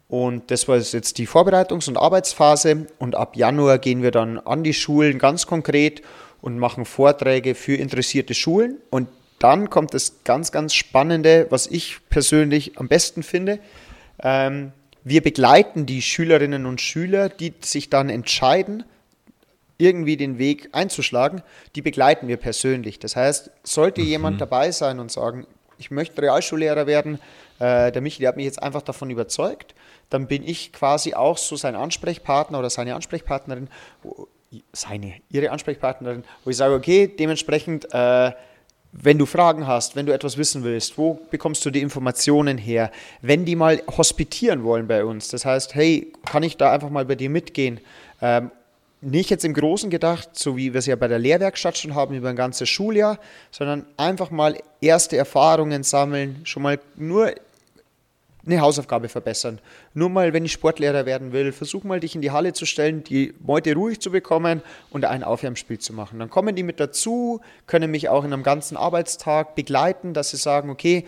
[0.10, 2.88] Und das war jetzt die Vorbereitungs- und Arbeitsphase.
[2.98, 6.02] Und ab Januar gehen wir dann an die Schulen ganz konkret
[6.42, 8.78] und machen Vorträge für interessierte Schulen.
[8.90, 13.60] Und dann kommt das ganz, ganz Spannende, was ich persönlich am besten finde.
[14.24, 14.72] Ähm,
[15.04, 18.84] wir begleiten die Schülerinnen und Schüler, die sich dann entscheiden,
[19.78, 21.44] irgendwie den Weg einzuschlagen,
[21.76, 22.98] die begleiten wir persönlich.
[23.00, 24.08] Das heißt, sollte mhm.
[24.08, 25.46] jemand dabei sein und sagen,
[25.78, 27.20] ich möchte Realschullehrer werden,
[27.60, 29.76] äh, der Michi, der hat mich jetzt einfach davon überzeugt,
[30.10, 33.70] dann bin ich quasi auch so sein Ansprechpartner oder seine Ansprechpartnerin,
[34.72, 38.32] seine, ihre Ansprechpartnerin, wo ich sage, okay, dementsprechend, äh,
[38.94, 42.92] wenn du Fragen hast, wenn du etwas wissen willst, wo bekommst du die Informationen her?
[43.22, 47.06] Wenn die mal hospitieren wollen bei uns, das heißt, hey, kann ich da einfach mal
[47.06, 47.80] bei dir mitgehen?
[48.22, 48.52] Ähm,
[49.02, 52.16] nicht jetzt im Großen gedacht, so wie wir es ja bei der Lehrwerkstatt schon haben
[52.16, 53.20] über ein ganzes Schuljahr,
[53.52, 57.36] sondern einfach mal erste Erfahrungen sammeln, schon mal nur
[58.48, 59.60] eine Hausaufgabe verbessern.
[59.94, 63.04] Nur mal, wenn ich Sportlehrer werden will, versuch mal dich in die Halle zu stellen,
[63.04, 66.20] die Meute ruhig zu bekommen und ein Aufwärmspiel zu machen.
[66.20, 70.38] Dann kommen die mit dazu, können mich auch in einem ganzen Arbeitstag begleiten, dass sie
[70.38, 71.06] sagen, okay,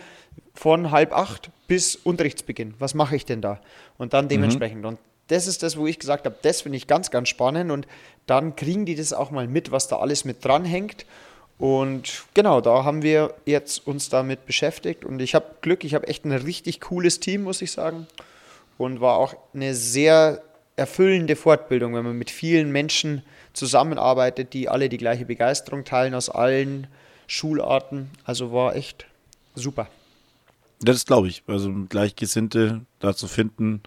[0.54, 3.60] von halb acht bis Unterrichtsbeginn, was mache ich denn da?
[3.96, 4.30] Und dann mhm.
[4.30, 4.82] dementsprechend.
[4.82, 4.88] Mhm.
[4.88, 7.86] Und das ist das, wo ich gesagt habe, das finde ich ganz, ganz spannend und
[8.26, 11.06] dann kriegen die das auch mal mit, was da alles mit dranhängt.
[11.60, 16.08] Und genau, da haben wir jetzt uns damit beschäftigt und ich habe Glück, ich habe
[16.08, 18.06] echt ein richtig cooles Team, muss ich sagen.
[18.78, 20.42] Und war auch eine sehr
[20.76, 26.30] erfüllende Fortbildung, wenn man mit vielen Menschen zusammenarbeitet, die alle die gleiche Begeisterung teilen aus
[26.30, 26.86] allen
[27.26, 28.08] Schularten.
[28.24, 29.04] Also war echt
[29.54, 29.86] super.
[30.80, 31.42] Das glaube ich.
[31.46, 33.82] Also Gleichgesinnte da zu finden,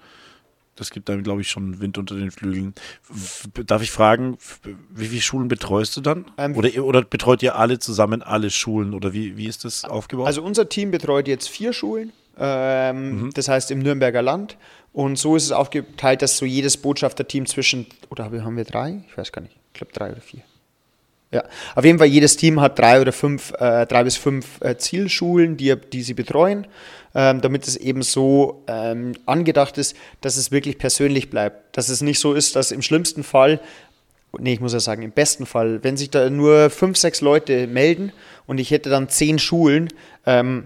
[0.75, 2.73] das gibt dann, glaube ich, schon Wind unter den Flügeln.
[3.65, 4.37] Darf ich fragen,
[4.89, 6.25] wie viele Schulen betreust du dann?
[6.37, 8.93] Ähm, oder, oder betreut ihr alle zusammen alle Schulen?
[8.93, 10.27] Oder wie, wie ist das aufgebaut?
[10.27, 12.11] Also unser Team betreut jetzt vier Schulen.
[12.37, 13.29] Ähm, mhm.
[13.33, 14.57] Das heißt im Nürnberger Land.
[14.91, 19.03] Und so ist es aufgeteilt, dass so jedes Botschafterteam zwischen, oder haben wir drei?
[19.07, 19.55] Ich weiß gar nicht.
[19.73, 20.41] Ich glaube drei oder vier.
[21.33, 21.43] Ja,
[21.75, 25.57] auf jeden Fall jedes Team hat drei oder fünf, äh, drei bis fünf äh, Zielschulen,
[25.57, 26.67] die, die sie betreuen,
[27.15, 31.75] ähm, damit es eben so ähm, angedacht ist, dass es wirklich persönlich bleibt.
[31.75, 33.59] Dass es nicht so ist, dass im schlimmsten Fall,
[34.37, 37.65] nee, ich muss ja sagen, im besten Fall, wenn sich da nur fünf, sechs Leute
[37.65, 38.11] melden
[38.45, 39.89] und ich hätte dann zehn Schulen,
[40.27, 40.65] ähm,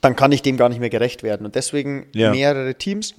[0.00, 1.44] dann kann ich dem gar nicht mehr gerecht werden.
[1.44, 2.30] Und deswegen Ja.
[2.30, 3.14] mehrere Teams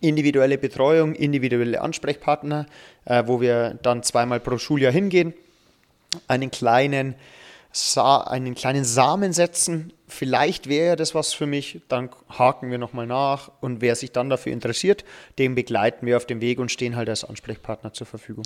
[0.00, 2.66] individuelle Betreuung, individuelle Ansprechpartner,
[3.04, 5.34] äh, wo wir dann zweimal pro Schuljahr hingehen,
[6.26, 7.14] einen kleinen,
[7.70, 9.92] Sa einen kleinen Samen setzen.
[10.06, 14.30] Vielleicht wäre das was für mich, dann haken wir nochmal nach und wer sich dann
[14.30, 15.04] dafür interessiert,
[15.38, 18.44] den begleiten wir auf dem Weg und stehen halt als Ansprechpartner zur Verfügung.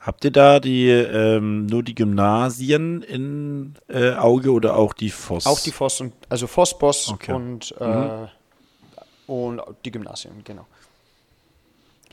[0.00, 5.46] Habt ihr da die ähm, nur die Gymnasien in äh, Auge oder auch die Voss?
[5.46, 7.32] Auch die Voss und also Voss, Boss Okay.
[7.32, 8.26] und, äh,
[9.28, 10.66] und die Gymnasien, genau.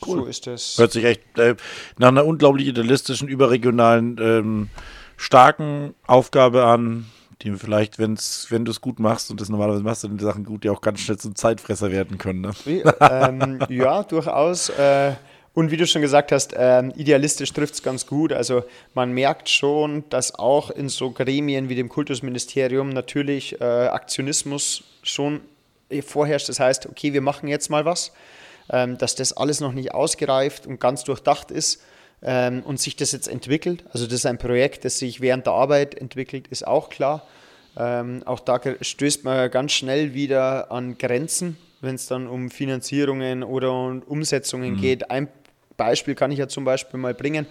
[0.04, 0.78] So ist es.
[0.78, 1.56] Hört sich echt äh,
[1.98, 4.68] nach einer unglaublich idealistischen, überregionalen, ähm,
[5.16, 7.06] starken Aufgabe an,
[7.42, 10.44] die vielleicht, wenn's, wenn du es gut machst und das normalerweise machst, dann die Sachen
[10.44, 12.40] gut, die auch ganz schnell zum Zeitfresser werden können.
[12.40, 12.50] Ne?
[12.64, 14.68] Wie, ähm, ja, durchaus.
[14.70, 15.12] Äh,
[15.52, 18.32] und wie du schon gesagt hast, ähm, idealistisch trifft es ganz gut.
[18.32, 18.62] Also
[18.94, 25.40] man merkt schon, dass auch in so Gremien wie dem Kultusministerium natürlich äh, Aktionismus schon
[26.06, 26.48] vorherrscht.
[26.48, 28.12] Das heißt, okay, wir machen jetzt mal was,
[28.98, 31.82] dass das alles noch nicht ausgereift und ganz durchdacht ist
[32.22, 33.84] ähm, und sich das jetzt entwickelt.
[33.92, 37.26] Also das ist ein Projekt, das sich während der Arbeit entwickelt, ist auch klar.
[37.76, 43.42] Ähm, auch da stößt man ganz schnell wieder an Grenzen, wenn es dann um Finanzierungen
[43.42, 45.10] oder um Umsetzungen geht.
[45.10, 45.28] Ein
[45.76, 47.46] Beispiel kann ich ja zum Beispiel mal bringen.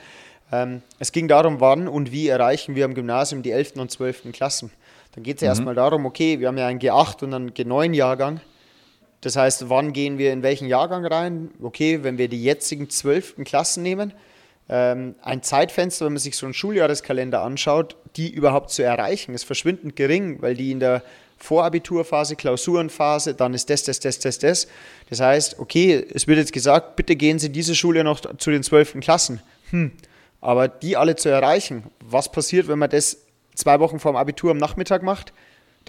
[0.51, 3.78] Ähm, es ging darum, wann und wie erreichen wir am Gymnasium die 11.
[3.78, 4.32] und 12.
[4.32, 4.72] Klassen.
[5.13, 8.41] Dann geht es ja erstmal darum, okay, wir haben ja einen G8 und einen G9-Jahrgang.
[9.22, 11.51] Das heißt, wann gehen wir in welchen Jahrgang rein?
[11.61, 13.43] Okay, wenn wir die jetzigen 12.
[13.43, 14.13] Klassen nehmen,
[14.70, 19.43] ähm, ein Zeitfenster, wenn man sich so einen Schuljahreskalender anschaut, die überhaupt zu erreichen, ist
[19.43, 21.03] verschwindend gering, weil die in der
[21.38, 24.67] Vorabiturphase, Klausurenphase, dann ist das, das, das, das, das.
[25.09, 28.61] Das heißt, okay, es wird jetzt gesagt, bitte gehen Sie diese Schule noch zu den
[28.61, 28.99] 12.
[28.99, 29.41] Klassen.
[29.72, 29.91] Hm.
[30.41, 33.17] Aber die alle zu erreichen, was passiert, wenn man das
[33.55, 35.34] zwei Wochen vor dem Abitur am Nachmittag macht?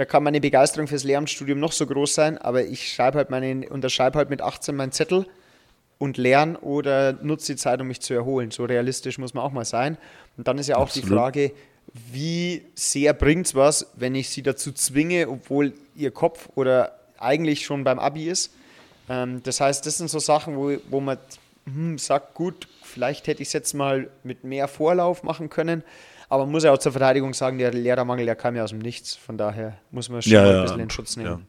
[0.00, 3.68] Da kann meine Begeisterung fürs Lehramtsstudium noch so groß sein, aber ich schreibe halt meine,
[3.68, 5.26] unterschreibe halt mit 18 meinen Zettel
[5.98, 8.50] und lerne oder nutze die Zeit, um mich zu erholen.
[8.50, 9.98] So realistisch muss man auch mal sein.
[10.38, 11.18] Und dann ist ja auch die Absolut.
[11.18, 11.52] Frage,
[12.10, 17.66] wie sehr bringt es was, wenn ich sie dazu zwinge, obwohl ihr Kopf oder eigentlich
[17.66, 18.54] schon beim Abi ist.
[19.10, 21.18] Ähm, das heißt, das sind so Sachen, wo, wo man
[21.66, 25.84] hm, sagt, gut, vielleicht hätte ich es jetzt mal mit mehr Vorlauf machen können.
[26.30, 28.78] Aber man muss ja auch zur Verteidigung sagen, der Lehrermangel, der kam ja aus dem
[28.78, 29.16] Nichts.
[29.16, 31.46] Von daher muss man schon Ja, ein bisschen in Schutz nehmen.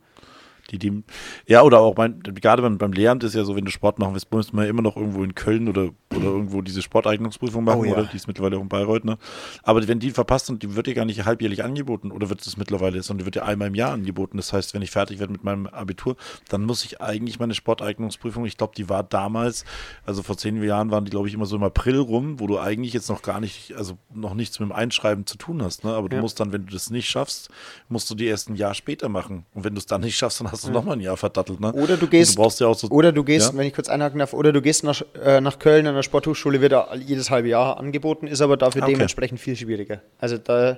[0.71, 0.77] Ja.
[0.77, 1.03] Die, die,
[1.47, 4.13] ja, oder auch mein, gerade beim, beim Lehramt ist ja so, wenn du Sport machen
[4.13, 7.79] willst, musst du mal immer noch irgendwo in Köln oder, oder irgendwo diese Sporteignungsprüfung machen,
[7.79, 7.91] Oh ja.
[7.93, 8.05] oder?
[8.05, 9.17] Die ist mittlerweile auch in Bayreuth, ne?
[9.63, 12.57] Aber wenn die verpasst und die wird dir gar nicht halbjährlich angeboten, oder wird es
[12.57, 14.37] mittlerweile, sondern die wird dir einmal im Jahr angeboten.
[14.37, 16.15] Das heißt, wenn ich fertig werde mit meinem Abitur,
[16.49, 19.65] dann muss ich eigentlich meine Sporteignungsprüfung, ich glaube, die war damals,
[20.05, 22.59] also vor zehn Jahren waren die, glaube ich, immer so im April rum, wo du
[22.59, 25.93] eigentlich jetzt noch gar nicht, also noch nichts mit dem Einschreiben zu tun hast, ne?
[25.93, 26.21] Aber du Ja.
[26.21, 27.49] musst dann, wenn du das nicht schaffst,
[27.89, 29.45] musst du die erst ein Jahr später machen.
[29.53, 31.59] Und wenn du es dann nicht schaffst, dann hast du noch mal ein Jahr verdattelt,
[31.59, 31.71] ne?
[31.73, 33.57] Oder du gehst, du ja so, oder du gehst, Ja?
[33.57, 36.61] wenn ich kurz einhaken darf, oder du gehst nach, äh, nach Köln an der Sporthochschule,
[36.61, 38.93] wird er jedes halbe Jahr angeboten, ist aber dafür Okay.
[38.93, 40.01] dementsprechend viel schwieriger.
[40.19, 40.75] Also da äh,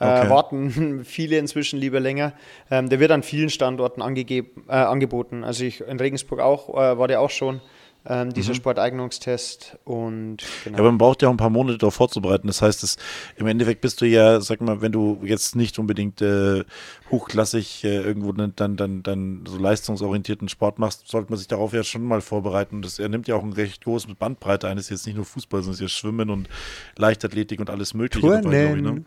[0.00, 0.30] Okay.
[0.30, 2.32] warten viele inzwischen lieber länger.
[2.70, 5.44] Ähm, der wird an vielen Standorten angegeben, äh, angeboten.
[5.44, 7.60] Also ich in Regensburg auch, äh, war der auch schon,
[8.06, 10.70] ähm, dieser Sporteignungstest und genau.
[10.70, 10.72] Mhm.
[10.72, 12.46] Ja, aber man braucht ja auch ein paar Monate darauf vorzubereiten.
[12.46, 12.96] Das heißt, es,
[13.36, 16.64] im Endeffekt bist du ja, sag mal, wenn du jetzt nicht unbedingt äh,
[17.10, 21.74] hochklassig äh, irgendwo dann, dann, dann, dann so leistungsorientierten Sport machst, sollte man sich darauf
[21.74, 22.76] ja schon mal vorbereiten.
[22.76, 24.76] Und das er nimmt ja auch ein recht großes Bandbreite ein.
[24.76, 26.48] Das ist jetzt nicht nur Fußball, sondern es ist ja Schwimmen und
[26.96, 28.82] Leichtathletik und alles Mögliche dabei, glaube ich.
[28.82, 29.04] Ne?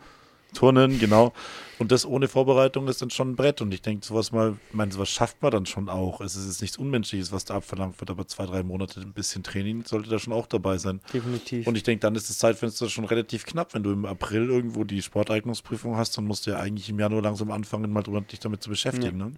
[0.54, 1.00] Turnen.
[1.00, 1.34] Genau.
[1.80, 3.62] Und das ohne Vorbereitung ist dann schon ein Brett.
[3.62, 6.22] Und ich denke, sowas mal, ich meine, sowas schafft man dann schon auch.
[6.22, 9.44] Es ist jetzt nichts Unmenschliches, was da abverlangt wird, aber zwei, drei Monate ein bisschen
[9.44, 11.02] Training sollte da schon auch dabei sein.
[11.14, 11.68] Definitiv.
[11.68, 13.74] Und ich denke, dann ist das Zeitfenster schon relativ knapp.
[13.74, 17.22] Wenn du im April irgendwo die Sporteignungsprüfung hast, dann musst du ja eigentlich im Januar
[17.22, 19.18] langsam anfangen, mal drüber dich damit zu beschäftigen.
[19.18, 19.32] Ne?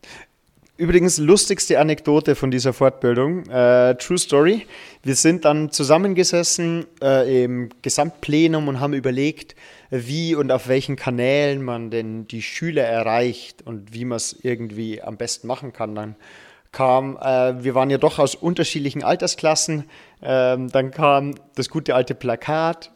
[0.77, 4.67] Übrigens, lustigste Anekdote von dieser Fortbildung, äh, True Story.
[5.03, 9.55] Wir sind dann zusammengesessen äh, im Gesamtplenum und haben überlegt,
[9.89, 15.01] wie und auf welchen Kanälen man denn die Schüler erreicht und wie man es irgendwie
[15.01, 15.95] am besten machen kann.
[15.95, 16.15] Dann
[16.71, 19.85] kam, äh, wir waren ja doch aus unterschiedlichen Altersklassen,
[20.21, 22.91] ähm, dann kam das gute alte Plakat,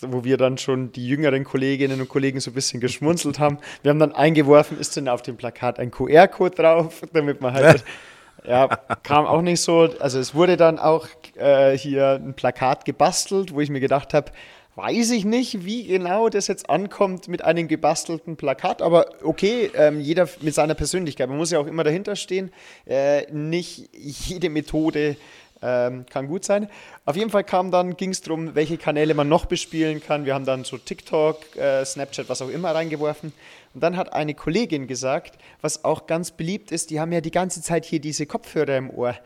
[0.00, 3.58] wo wir dann schon die jüngeren Kolleginnen und Kollegen so ein bisschen geschmunzelt haben.
[3.82, 7.84] Wir haben dann eingeworfen, ist denn auf dem Plakat ein QR-Code drauf, damit man halt,
[8.46, 8.68] ja,
[9.02, 9.88] kam auch nicht so.
[9.98, 14.30] Also es wurde dann auch äh, hier ein Plakat gebastelt, wo ich mir gedacht habe,
[14.78, 20.00] weiß ich nicht, wie genau das jetzt ankommt mit einem gebastelten Plakat, aber okay, ähm,
[20.00, 21.28] jeder mit seiner Persönlichkeit.
[21.28, 22.52] Man muss ja auch immer dahinter stehen.
[22.86, 25.16] Äh, nicht jede Methode
[25.62, 26.68] ähm, kann gut sein.
[27.04, 30.24] Auf jeden Fall kam dann, ging es darum, welche Kanäle man noch bespielen kann.
[30.24, 33.32] Wir haben dann so TikTok, äh, Snapchat, was auch immer reingeworfen.
[33.74, 37.32] Und dann hat eine Kollegin gesagt, was auch ganz beliebt ist, die haben ja die
[37.32, 39.16] ganze Zeit hier diese Kopfhörer im Ohr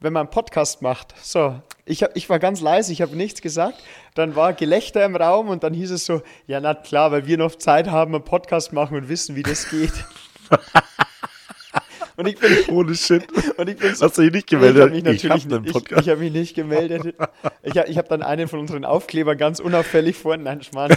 [0.00, 1.14] wenn man einen Podcast macht.
[1.22, 3.82] So, ich, ich war ganz leise, ich habe nichts gesagt.
[4.14, 7.38] Dann war Gelächter im Raum und dann hieß es so, ja, na klar, weil wir
[7.38, 9.92] noch Zeit haben, einen Podcast machen und wissen, wie das geht.
[12.16, 13.26] Und ich bin ohne Shit.
[13.58, 14.76] Und ich bin so, Hast du dich nicht gemeldet?
[14.76, 17.14] Ich habe mich natürlich, ich, ich, ich habe mich nicht gemeldet.
[17.62, 20.96] Ich, ich habe dann einen von unseren Aufklebern ganz unauffällig vorne, nein, Schmarrn.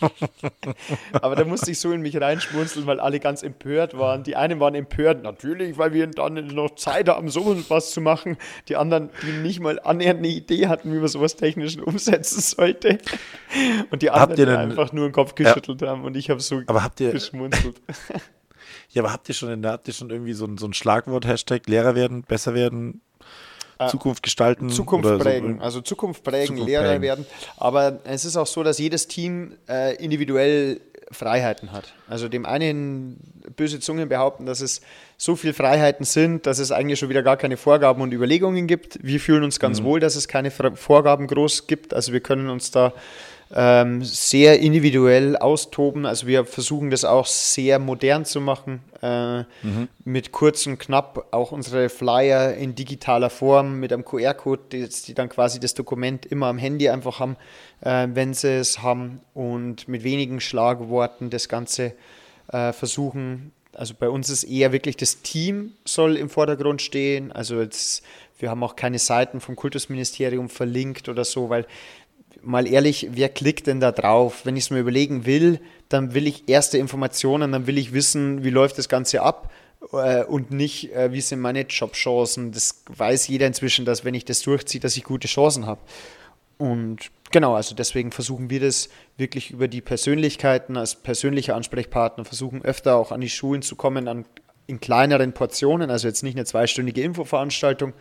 [1.12, 4.22] Aber da musste ich so in mich reinschmunzeln, weil alle ganz empört waren.
[4.22, 8.36] Die einen waren empört, natürlich, weil wir dann noch Zeit haben, so was zu machen.
[8.68, 12.98] Die anderen, die nicht mal annähernd eine Idee hatten, wie man sowas technisch umsetzen sollte.
[13.90, 15.88] Und die anderen, die einfach nur den Kopf geschüttelt ja.
[15.88, 16.04] haben.
[16.04, 17.80] Und ich habe so aber habt ihr, geschmunzelt.
[18.90, 21.66] Ja, aber habt ihr schon, habt ihr schon irgendwie so ein, so ein Schlagwort, Hashtag
[21.66, 23.02] Lehrer werden, besser werden,
[23.88, 24.70] Zukunft gestalten?
[24.70, 25.64] Zukunft prägen, so?
[25.64, 27.02] also Zukunft prägen, Zukunft Lehrer prägen.
[27.02, 27.26] werden.
[27.56, 31.94] Aber es ist auch so, dass jedes Team äh, individuell Freiheiten hat.
[32.08, 33.18] Also dem einen
[33.56, 34.80] böse Zungen behaupten, dass es
[35.16, 38.98] so viele Freiheiten sind, dass es eigentlich schon wieder gar keine Vorgaben und Überlegungen gibt.
[39.02, 39.84] Wir fühlen uns ganz mhm.
[39.84, 41.94] wohl, dass es keine Vorgaben groß gibt.
[41.94, 42.92] Also wir können uns da
[43.54, 46.04] ähm, sehr individuell austoben.
[46.04, 49.88] Also wir versuchen das auch sehr modern zu machen, äh, mhm.
[50.04, 55.14] mit kurz und knapp auch unsere Flyer in digitaler Form mit einem QR-Code, die, die,
[55.14, 57.36] dann quasi das Dokument immer am Handy einfach haben,
[57.82, 61.92] äh, wenn sie es haben und mit wenigen Schlagworten das Ganze
[62.48, 63.52] äh, versuchen.
[63.72, 67.30] Also bei uns ist eher wirklich das Team soll im Vordergrund stehen.
[67.30, 68.02] Also jetzt,
[68.38, 71.66] wir haben auch keine Seiten vom Kultusministerium verlinkt oder so, weil
[72.42, 74.42] mal ehrlich, wer klickt denn da drauf?
[74.44, 78.44] Wenn ich es mir überlegen will, dann will ich erste Informationen, dann will ich wissen,
[78.44, 79.52] wie läuft das Ganze ab
[79.92, 82.52] äh, und nicht, äh, wie sind meine Jobchancen.
[82.52, 85.80] Das weiß jeder inzwischen, dass wenn ich das durchziehe, dass ich gute Chancen habe.
[86.58, 92.64] Und genau, also deswegen versuchen wir das wirklich über die Persönlichkeiten als persönlicher Ansprechpartner, versuchen
[92.64, 94.24] öfter auch an die Schulen zu kommen, an,
[94.66, 97.92] in kleineren Portionen, also jetzt nicht eine zweistündige Infoveranstaltung,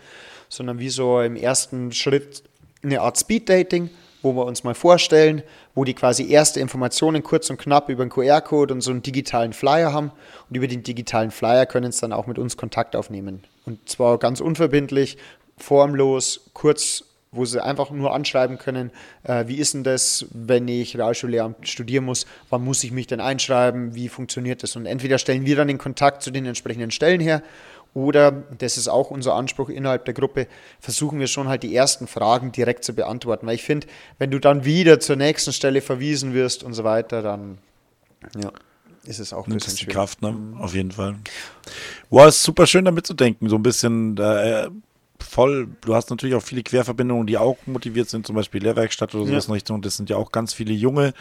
[0.47, 2.43] sondern wie so im ersten Schritt
[2.81, 3.89] eine Art Speed-Dating
[4.25, 5.43] wo wir uns mal vorstellen,
[5.75, 9.53] wo die quasi erste Informationen kurz und knapp über einen QR-Code und so einen digitalen
[9.53, 10.11] Flyer haben.
[10.49, 13.43] Und über den digitalen Flyer können sie dann auch mit uns Kontakt aufnehmen.
[13.65, 15.17] Und zwar ganz unverbindlich,
[15.57, 18.91] formlos, kurz, wo sie einfach nur anschreiben können,
[19.23, 23.19] äh, wie ist denn das, wenn ich Realschullehramt studieren muss, wann muss ich mich denn
[23.19, 24.75] einschreiben, wie funktioniert das?
[24.75, 27.43] Und entweder stellen wir dann den Kontakt zu den entsprechenden Stellen her
[27.95, 30.47] oder, das ist auch unser Anspruch innerhalb der Gruppe,
[30.81, 33.47] versuchen wir schon halt die ersten Fragen direkt zu beantworten.
[33.47, 33.87] Weil ich finde,
[34.19, 37.57] wenn du dann wieder zur nächsten Stelle verwiesen wirst und so weiter, dann
[38.37, 38.51] ja,
[39.05, 39.93] ist es auch ein bisschen schwierig.
[39.93, 40.35] Kraft, ne?
[40.59, 41.15] Auf jeden Fall.
[42.09, 44.67] Wow, ist super schön damit zu denken, so ein bisschen äh,
[45.21, 45.69] voll.
[45.79, 49.45] Du hast natürlich auch viele Querverbindungen, die auch motiviert sind, zum Beispiel Lehrwerkstatt oder sowas
[49.45, 49.47] ja.
[49.47, 49.81] in Richtung.
[49.81, 51.13] Das sind ja auch ganz viele junge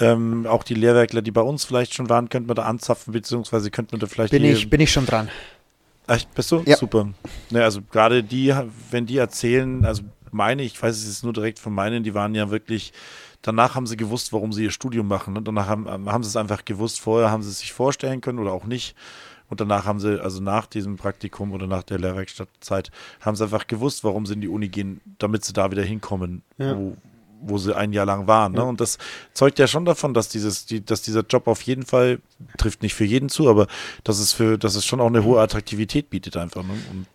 [0.00, 3.70] ähm, auch die Lehrwerkler, die bei uns vielleicht schon waren, könnten wir da anzapfen, beziehungsweise
[3.70, 4.32] könnten wir da vielleicht.
[4.32, 5.28] Bin, ich, bin ich schon dran.
[6.06, 6.62] Echt, bist du?
[6.66, 6.76] Ja.
[6.76, 7.08] Super.
[7.50, 8.54] Ja, also gerade die,
[8.90, 12.34] wenn die erzählen, also meine, ich weiß es jetzt nur direkt von meinen, die waren
[12.34, 12.92] ja wirklich,
[13.40, 15.32] danach haben sie gewusst, warum sie ihr Studium machen.
[15.34, 15.42] Ne?
[15.42, 18.52] Danach haben, haben sie es einfach gewusst, vorher haben sie es sich vorstellen können oder
[18.52, 18.94] auch nicht.
[19.48, 22.90] Und danach haben sie, also nach diesem Praktikum oder nach der Lehrwerkstattzeit,
[23.20, 26.42] haben sie einfach gewusst, warum sie in die Uni gehen, damit sie da wieder hinkommen,
[26.58, 26.76] ja.
[26.76, 26.96] wo,
[27.46, 28.52] wo sie ein Jahr lang waren.
[28.52, 28.64] Ne?
[28.64, 28.98] Und das
[29.32, 32.20] zeugt ja schon davon, dass dieses, die, dass dieser Job auf jeden Fall
[32.58, 33.66] trifft nicht für jeden zu, aber
[34.02, 36.62] dass es für, dass es schon auch eine hohe Attraktivität bietet einfach.
[36.62, 36.72] Ne?
[36.90, 37.06] Und,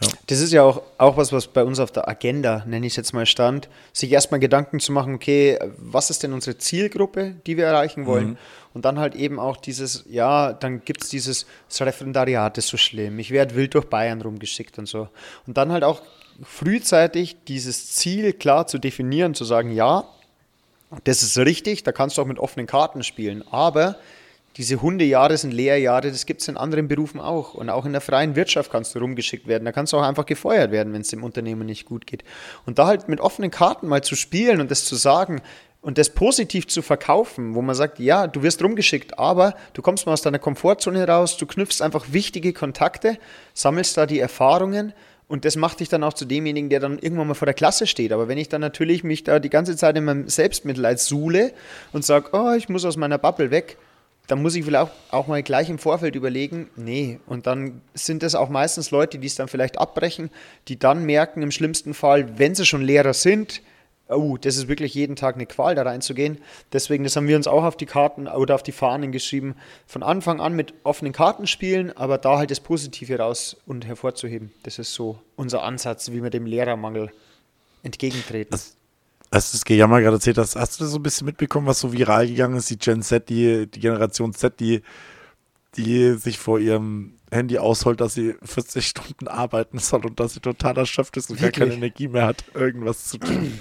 [0.00, 0.08] ja.
[0.26, 2.96] Das ist ja auch, auch was, was bei uns auf der Agenda, nenne ich es
[2.96, 7.56] jetzt mal, stand, sich erstmal Gedanken zu machen, okay, was ist denn unsere Zielgruppe, die
[7.56, 8.30] wir erreichen wollen?
[8.30, 8.36] Mhm.
[8.74, 12.76] Und dann halt eben auch dieses, ja, dann gibt es dieses, das Referendariat ist so
[12.76, 15.08] schlimm, ich werde wild durch Bayern rumgeschickt und so.
[15.46, 16.02] Und dann halt auch
[16.42, 20.04] frühzeitig dieses Ziel klar zu definieren, zu sagen, ja,
[21.04, 23.96] das ist richtig, da kannst du auch mit offenen Karten spielen, aber
[24.56, 27.52] diese Hundejahre sind Lehrjahre, das gibt es in anderen Berufen auch.
[27.52, 29.66] Und auch in der freien Wirtschaft kannst du rumgeschickt werden.
[29.66, 32.24] Da kannst du auch einfach gefeuert werden, wenn es dem Unternehmen nicht gut geht.
[32.64, 35.42] Und da halt mit offenen Karten mal zu spielen und das zu sagen
[35.82, 40.06] und das positiv zu verkaufen, wo man sagt, ja, du wirst rumgeschickt, aber du kommst
[40.06, 43.18] mal aus deiner Komfortzone raus, du knüpfst einfach wichtige Kontakte,
[43.52, 44.94] sammelst da die Erfahrungen
[45.28, 47.86] und das macht dich dann auch zu demjenigen, der dann irgendwann mal vor der Klasse
[47.86, 48.12] steht.
[48.12, 51.52] Aber wenn ich dann natürlich mich da die ganze Zeit in meinem Selbstmitleid suhle
[51.92, 53.76] und sage, oh, ich muss aus meiner Bubble weg,
[54.28, 57.20] dann muss ich vielleicht auch, auch mal gleich im Vorfeld überlegen, nee.
[57.26, 60.30] Und dann sind es auch meistens Leute, die es dann vielleicht abbrechen,
[60.68, 63.62] die dann merken, im schlimmsten Fall, wenn sie schon Lehrer sind,
[64.08, 66.38] oh, das ist wirklich jeden Tag eine Qual, da reinzugehen.
[66.72, 70.02] Deswegen, das haben wir uns auch auf die Karten oder auf die Fahnen geschrieben, von
[70.02, 74.52] Anfang an mit offenen Karten spielen, aber da halt das Positive raus und hervorzuheben.
[74.62, 77.10] Das ist so unser Ansatz, wie wir dem Lehrermangel
[77.82, 78.52] entgegentreten.
[78.52, 78.76] Das,
[79.30, 81.80] als du das Gejammer gerade erzählt hast, hast du das so ein bisschen mitbekommen, was
[81.80, 82.70] so viral gegangen ist?
[82.70, 84.82] Die Gen Z, die, die Generation Z, die,
[85.76, 90.40] die sich vor ihrem Handy ausholt, dass sie 40 Stunden arbeiten soll und dass sie
[90.40, 93.58] total erschöpft ist und gar keine Energie mehr hat, irgendwas zu tun.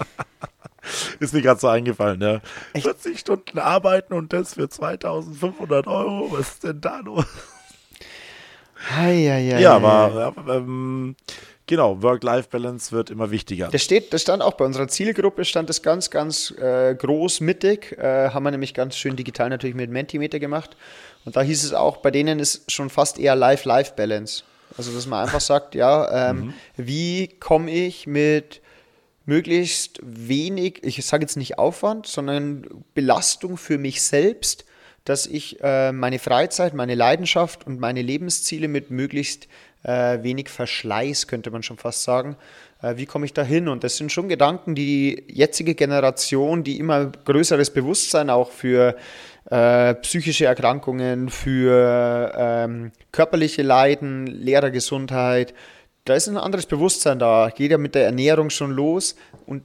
[1.19, 2.41] ist mir gerade so eingefallen, ja.
[2.73, 2.85] Echt?
[2.85, 7.25] 40 Stunden arbeiten und das für 2500 Euro, was ist denn da los?
[9.59, 11.15] Ja, aber ähm,
[11.67, 13.69] Genau, Work-Life-Balance wird immer wichtiger.
[13.71, 17.97] Das steht, das stand auch bei unserer Zielgruppe, stand das ganz, ganz äh, groß mittig.
[17.97, 20.77] Äh, haben wir nämlich ganz schön digital natürlich mit Mentimeter gemacht.
[21.25, 24.43] Und da hieß es auch, bei denen ist schon fast eher Life-Life-Balance.
[24.77, 26.53] Also, dass man einfach sagt, ja, ähm, mhm.
[26.75, 28.61] wie komme ich mit
[29.25, 34.65] möglichst wenig, ich sage jetzt nicht Aufwand, sondern Belastung für mich selbst,
[35.03, 39.47] dass ich äh, meine Freizeit, meine Leidenschaft und meine Lebensziele mit möglichst
[39.85, 42.35] äh, wenig Verschleiß, könnte man schon fast sagen.
[42.81, 43.67] Äh, wie komme ich da hin?
[43.67, 48.95] Und das sind schon Gedanken, die jetzige Generation, die immer größeres Bewusstsein auch für
[49.49, 55.53] äh, psychische Erkrankungen, für ähm, körperliche Leiden, Lehrergesundheit,
[56.05, 57.49] da ist ein anderes Bewusstsein da.
[57.53, 59.15] Geht ja mit der Ernährung schon los
[59.45, 59.63] und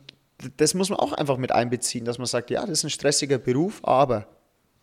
[0.57, 3.37] das muss man auch einfach mit einbeziehen, dass man sagt, ja, das ist ein stressiger
[3.37, 4.27] Beruf, aber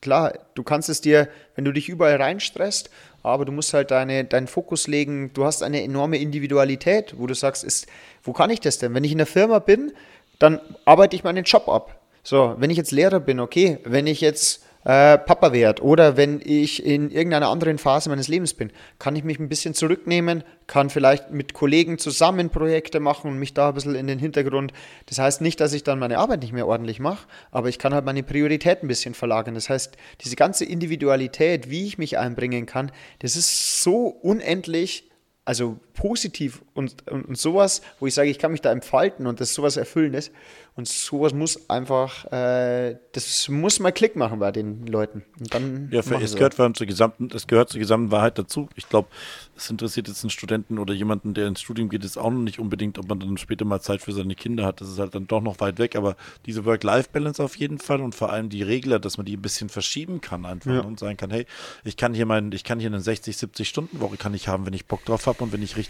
[0.01, 2.89] klar, du kannst es dir, wenn du dich überall reinstresst,
[3.23, 5.31] aber du musst halt deine, deinen Fokus legen.
[5.33, 7.87] Du hast eine enorme Individualität, wo du sagst, ist,
[8.23, 8.93] wo kann ich das denn?
[8.93, 9.91] Wenn ich in der Firma bin,
[10.39, 11.99] dann arbeite ich meinen Job ab.
[12.23, 16.39] So, wenn ich jetzt Lehrer bin, okay, wenn ich jetzt äh, Papa werde oder wenn
[16.41, 20.89] ich in irgendeiner anderen Phase meines Lebens bin, kann ich mich ein bisschen zurücknehmen, kann
[20.89, 24.71] vielleicht mit Kollegen zusammen Projekte machen und mich da ein bisschen in den Hintergrund.
[25.07, 27.93] Das heißt nicht, dass ich dann meine Arbeit nicht mehr ordentlich mache, aber ich kann
[27.93, 29.55] halt meine Priorität ein bisschen verlagern.
[29.55, 35.03] Das heißt, diese ganze Individualität, wie ich mich einbringen kann, das ist so unendlich
[35.47, 39.41] also positiv und, und, und, sowas, wo ich sage, ich kann mich da entfalten und
[39.41, 40.31] das sowas Erfüllendes.
[40.75, 45.23] Und sowas muss einfach, äh, das muss mal Klick machen bei den Leuten.
[45.39, 48.69] Und dann ja, für, es, gehört zur gesamten, es gehört zur gesamten Wahrheit dazu.
[48.75, 49.07] Ich glaube,
[49.55, 52.59] es interessiert jetzt einen Studenten oder jemanden, der ins Studium geht, ist auch noch nicht
[52.59, 54.79] unbedingt, ob man dann später mal Zeit für seine Kinder hat.
[54.79, 55.95] Das ist halt dann doch noch weit weg.
[55.95, 59.41] Aber diese Work-Life-Balance auf jeden Fall und vor allem die Regler, dass man die ein
[59.41, 60.81] bisschen verschieben kann einfach ja.
[60.81, 61.47] und sagen kann, hey,
[61.85, 64.67] ich kann hier meinen, ich kann hier eine 60, 70 Stunden Woche kann ich haben,
[64.67, 65.86] wenn ich Bock drauf habe und wenn ich richtig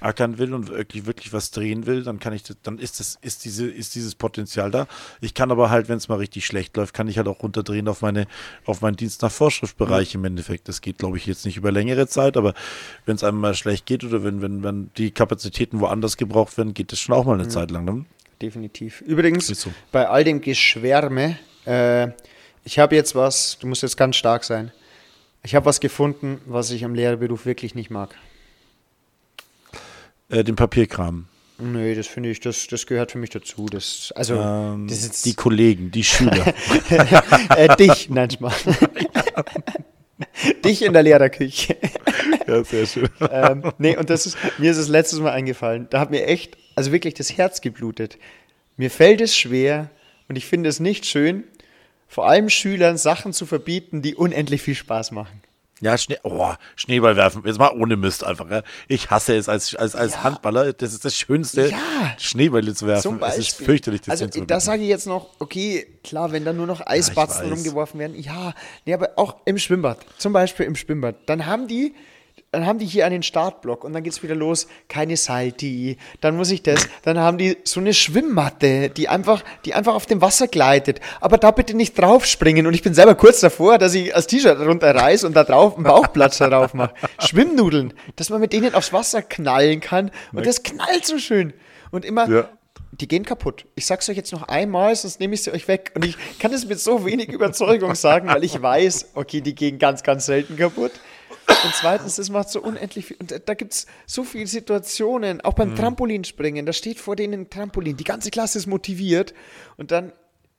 [0.00, 3.44] ackern will und wirklich, wirklich was drehen will, dann kann ich, dann ist das, ist
[3.44, 4.86] diese, ist dieses Potenzial da.
[5.20, 7.88] Ich kann aber halt, wenn es mal richtig schlecht läuft, kann ich halt auch runterdrehen
[7.88, 8.26] auf meine,
[8.64, 10.20] auf meinen Dienst nach Vorschriftbereich mhm.
[10.20, 10.68] im Endeffekt.
[10.68, 12.54] Das geht, glaube ich, jetzt nicht über längere Zeit, aber
[13.04, 16.74] wenn es einem mal schlecht geht oder wenn, wenn, wenn die Kapazitäten woanders gebraucht werden,
[16.74, 17.50] geht das schon auch mal eine mhm.
[17.50, 17.84] Zeit lang.
[17.84, 18.04] Ne?
[18.40, 19.00] Definitiv.
[19.00, 19.70] Übrigens, so.
[19.92, 22.08] bei all dem Geschwärme, äh,
[22.64, 24.72] ich habe jetzt was, du musst jetzt ganz stark sein.
[25.42, 28.16] Ich habe was gefunden, was ich am Lehrerberuf wirklich nicht mag.
[30.28, 31.26] Äh, den Papierkram.
[31.58, 33.66] Nee, das finde ich, das, das gehört für mich dazu.
[33.66, 36.46] Das, also, ähm, das ist die Kollegen, die Schüler.
[37.56, 38.64] äh, dich, nein, Spaß.
[40.64, 41.76] dich in der Lehrerküche.
[42.46, 43.08] ja, sehr schön.
[43.30, 45.86] ähm, nee, und das ist, mir ist das letztes Mal eingefallen.
[45.88, 48.18] Da hat mir echt, also wirklich das Herz geblutet.
[48.76, 49.90] Mir fällt es schwer
[50.28, 51.44] und ich finde es nicht schön,
[52.06, 55.40] vor allem Schülern Sachen zu verbieten, die unendlich viel Spaß machen.
[55.80, 57.42] Ja, Schnee, oh, Schneeball werfen.
[57.44, 58.50] Jetzt mal ohne Mist einfach.
[58.50, 58.62] Ja.
[58.88, 60.24] Ich hasse es als, als, als ja.
[60.24, 60.72] Handballer.
[60.72, 61.76] Das ist das Schönste, ja.
[62.18, 63.02] Schneebälle zu werfen.
[63.02, 63.42] Zum Beispiel.
[63.42, 66.66] Es ist fürchterlich, das Also, da sage ich jetzt noch, okay, klar, wenn da nur
[66.66, 68.18] noch Eisbatzen rumgeworfen werden.
[68.18, 68.54] Ja,
[68.86, 69.98] nee, aber auch im Schwimmbad.
[70.16, 71.16] Zum Beispiel im Schwimmbad.
[71.26, 71.94] Dann haben die
[72.56, 76.38] dann haben die hier einen Startblock und dann geht es wieder los, keine Salti, dann
[76.38, 80.22] muss ich das, dann haben die so eine Schwimmmatte, die einfach, die einfach auf dem
[80.22, 81.00] Wasser gleitet.
[81.20, 84.58] Aber da bitte nicht draufspringen und ich bin selber kurz davor, dass ich das T-Shirt
[84.58, 86.94] runterreiße und da drauf einen Bauchplatz darauf mache.
[87.18, 91.52] Schwimmnudeln, dass man mit denen aufs Wasser knallen kann und das knallt so schön.
[91.90, 92.48] Und immer, ja
[93.00, 93.66] die gehen kaputt.
[93.74, 95.92] Ich sag's euch jetzt noch einmal, sonst nehme ich sie euch weg.
[95.94, 99.78] Und ich kann es mit so wenig Überzeugung sagen, weil ich weiß, okay, die gehen
[99.78, 100.92] ganz, ganz selten kaputt.
[101.64, 103.16] Und zweitens, es macht so unendlich viel.
[103.18, 105.76] Und da gibt es so viele Situationen, auch beim mhm.
[105.76, 109.34] Trampolinspringen, da steht vor denen ein Trampolin, die ganze Klasse ist motiviert
[109.76, 110.12] und dann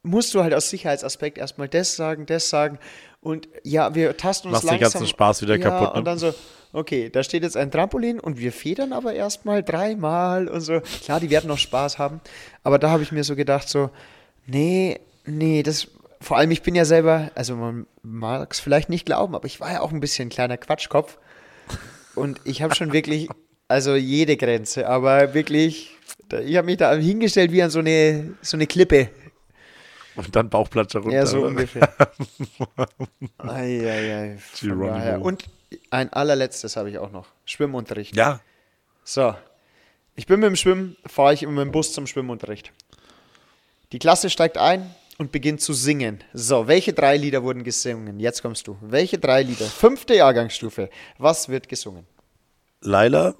[0.03, 2.79] musst du halt aus Sicherheitsaspekt erstmal das sagen, das sagen
[3.21, 4.79] und ja, wir tasten uns Machst langsam.
[4.79, 5.93] den ganzen Spaß wieder ja, kaputt.
[5.93, 5.99] Ne?
[5.99, 6.33] Und dann so,
[6.71, 10.81] okay, da steht jetzt ein Trampolin und wir federn aber erstmal dreimal und so.
[11.03, 12.21] Klar, die werden noch Spaß haben,
[12.63, 13.89] aber da habe ich mir so gedacht, so,
[14.45, 15.87] nee, nee, das
[16.19, 19.59] vor allem, ich bin ja selber, also man mag es vielleicht nicht glauben, aber ich
[19.59, 21.17] war ja auch ein bisschen ein kleiner Quatschkopf.
[22.15, 23.29] Und ich habe schon wirklich,
[23.67, 25.95] also jede Grenze, aber wirklich
[26.45, 29.09] Ich habe mich da hingestellt wie an so eine, so eine Klippe.
[30.15, 31.15] Und dann Bauchplatscher runter.
[31.15, 31.89] Ja, so ungefähr.
[34.39, 34.87] Von Geronimo.
[34.87, 35.21] daher.
[35.21, 35.45] Und
[35.91, 37.27] ein allerletztes habe ich auch noch.
[37.45, 38.15] Schwimmunterricht.
[38.15, 38.39] Ja,
[39.03, 39.35] So.
[40.15, 42.73] Ich bin mit dem Schwimmen, fahre ich immer mit dem Bus zum Schwimmunterricht.
[43.91, 46.23] Die Klasse steigt ein und beginnt zu singen.
[46.33, 48.19] So, welche drei Lieder wurden gesungen?
[48.19, 48.77] Jetzt kommst du.
[48.81, 49.65] Welche drei Lieder?
[49.65, 50.89] Fünfte Jahrgangsstufe.
[51.17, 52.05] Was wird gesungen?
[52.81, 53.35] Laila,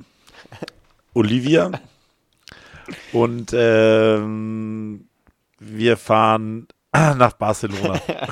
[1.13, 1.71] Olivia
[3.11, 5.07] und ähm,
[5.59, 8.01] wir fahren nach Barcelona.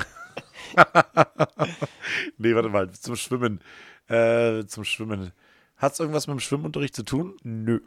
[2.38, 3.60] nee, warte mal, zum Schwimmen.
[4.08, 5.32] Äh, zum Schwimmen.
[5.76, 7.36] Hat es irgendwas mit dem Schwimmunterricht zu tun?
[7.42, 7.80] Nö.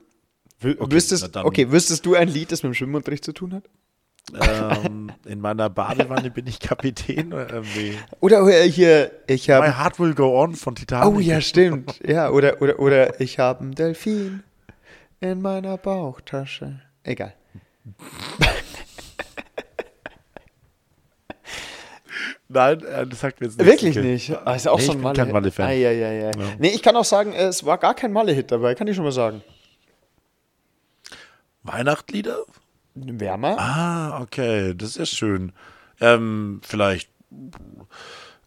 [0.62, 3.64] Okay, wüsstest, okay, wüsstest du ein Lied, das mit dem Schwimmunterricht zu tun hat?
[4.40, 7.32] Ähm, in meiner Badewanne bin ich Kapitän.
[7.32, 7.98] Äh, nee.
[8.20, 9.78] Oder äh, hier, ich My habe.
[9.80, 11.16] Heart Will Go On von Titanic.
[11.16, 12.00] Oh ja, stimmt.
[12.08, 14.44] Ja, oder, oder, oder ich habe einen Delfin
[15.20, 16.80] in meiner Bauchtasche.
[17.04, 17.34] Egal.
[22.48, 23.72] Nein, äh, das sagt mir jetzt nichts.
[23.84, 24.08] Wirklich Okay.
[24.12, 24.32] nicht.
[24.46, 25.18] Ah, ist auch Nee, so ich ein bin Malle.
[25.18, 25.68] kein Malle-Fan.
[25.68, 26.32] Ah, ja, ja, ja.
[26.58, 29.12] Nee, ich kann auch sagen, es war gar kein Malle-Hit dabei, kann ich schon mal
[29.12, 29.44] sagen.
[31.64, 32.38] Weihnachtslieder?
[32.96, 33.58] Wärmer?
[33.60, 35.52] Ah, okay, das ist ja schön.
[36.02, 37.10] Ähm, vielleicht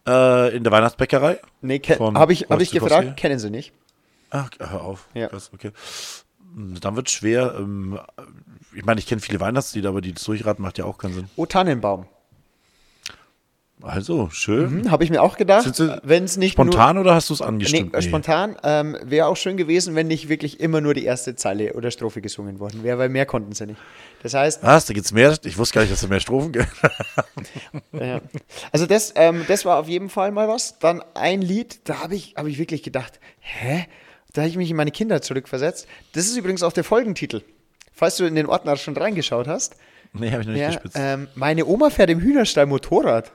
[0.07, 1.41] äh, in der Weihnachtsbäckerei?
[1.61, 3.73] nee, habe ich, hab ich gefragt, kennen Sie nicht?
[4.31, 5.09] Ach, hör auf.
[5.15, 5.29] Ja.
[5.29, 5.73] Krass, okay.
[6.55, 7.55] Hm, Dann wird schwer.
[7.59, 7.99] Ähm,
[8.75, 11.29] ich meine, ich kenne viele Weihnachtslieder, aber die durchraten macht ja auch keinen Sinn.
[11.37, 12.07] O Tannenbaum.
[13.83, 14.85] Also, schön.
[14.85, 17.49] Hm, habe ich mir auch gedacht, wenn es nicht Spontan oder hast du es nur...
[17.51, 17.95] Nee, angestimmt?
[17.95, 21.73] äh, spontan ähm, wäre auch schön gewesen, wenn nicht wirklich immer nur die erste Zeile
[21.75, 23.81] oder Strophe gesungen worden wäre, weil mehr konnten sie nicht.
[24.23, 24.87] Das heißt, Was?
[24.87, 25.37] Da gibt's mehr?
[25.45, 26.69] Ich wusste gar nicht, dass es mehr Strophen gibt.
[27.93, 28.21] Ja.
[28.73, 30.79] Also das, ähm, das war auf jeden Fall mal was.
[30.79, 33.87] Dann ein Lied, da habe ich, hab ich wirklich gedacht, hä?
[34.33, 35.87] Da habe ich mich in meine Kinder zurückversetzt.
[36.15, 37.43] Das ist übrigens auch der Folgentitel.
[37.93, 39.77] Falls du in den Ordner schon reingeschaut hast.
[40.15, 40.97] nee, habe ich noch nicht Ja, gespitzt.
[40.99, 43.33] ähm, meine Oma fährt im Hühnerstall Motorrad.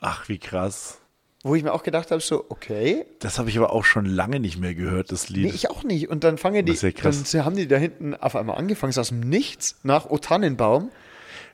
[0.00, 0.98] Ach, wie krass.
[1.44, 4.40] Wo ich mir auch gedacht habe, so, okay, Das habe ich aber auch schon lange
[4.40, 5.44] nicht mehr gehört, das Lied.
[5.46, 6.08] nee, ich auch nicht.
[6.08, 7.30] Und dann fangen die, Das ist ja krass.
[7.30, 10.90] dann haben die da hinten auf einmal angefangen, so aus dem Nichts, nach O Tannenbaum.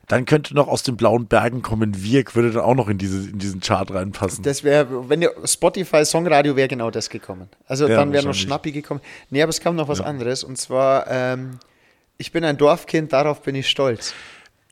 [0.09, 3.29] Dann könnte noch aus den blauen Bergen kommen Wirk, würde dann auch noch in, diese,
[3.31, 4.43] in diesen Chart reinpassen.
[4.45, 7.49] Das wäre, wenn ihr Spotify Songradio wäre genau das gekommen.
[7.67, 8.35] Also Ja, dann wäre noch.
[8.35, 9.01] Schnappi gekommen.
[9.31, 10.45] Nee, aber es kam noch was anderes.
[10.45, 11.59] Und zwar, ähm,
[12.19, 14.13] ich bin ein Dorfkind, darauf bin ich stolz.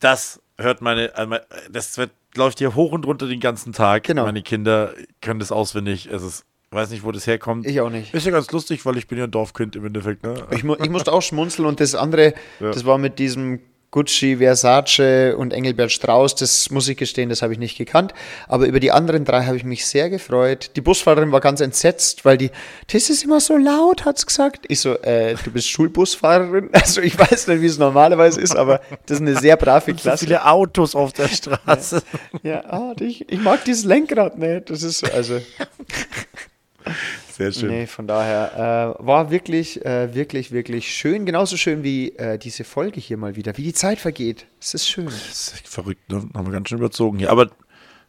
[0.01, 4.05] Das hört meine, meine- das wird, läuft hier hoch und runter den ganzen Tag.
[4.05, 4.25] Genau.
[4.25, 6.07] Meine Kinder können das auswendig.
[6.07, 7.67] Es ist, weiß nicht, wo das herkommt.
[7.67, 8.15] Ich auch nicht.
[8.15, 10.23] Ist ja ganz lustig, weil ich bin ja ein Dorfkind im Endeffekt.
[10.23, 10.47] Ne?
[10.51, 13.61] Ich, mu ich musste auch schmunzeln und das andere, das war mit diesem
[13.93, 18.15] Gucci, Versace und Engelbert Strauß, das muss ich gestehen, das habe ich nicht gekannt.
[18.49, 20.71] Aber über die anderen drei habe ich mich sehr gefreut.
[20.77, 22.51] Die Busfahrerin war ganz entsetzt, weil die,
[22.91, 24.65] das ist immer so laut, hat's gesagt.
[24.69, 26.71] Ich so, äh, du bist Schulbusfahrerin?
[26.83, 29.95] Also ich weiß nicht, wie es normalerweise ist, aber das ist eine sehr brave So
[29.95, 30.25] Klasse.
[30.25, 32.03] viele Autos auf der Straße.
[32.43, 34.71] Ja, ah, ich, ich mag dieses Lenkrad nicht.
[34.71, 35.41] Das ist also.
[37.37, 37.69] Sehr schön.
[37.71, 41.25] Nee, von daher äh, war wirklich, äh, wirklich, wirklich schön.
[41.27, 43.57] Genauso schön wie äh, diese Folge hier mal wieder.
[43.57, 44.47] Wie die Zeit vergeht.
[44.61, 45.07] Es ist schön.
[45.07, 45.15] Das
[45.55, 46.29] ist verrückt, ne?
[46.35, 47.31] Haben wir ganz schön überzogen hier.
[47.31, 47.51] Aber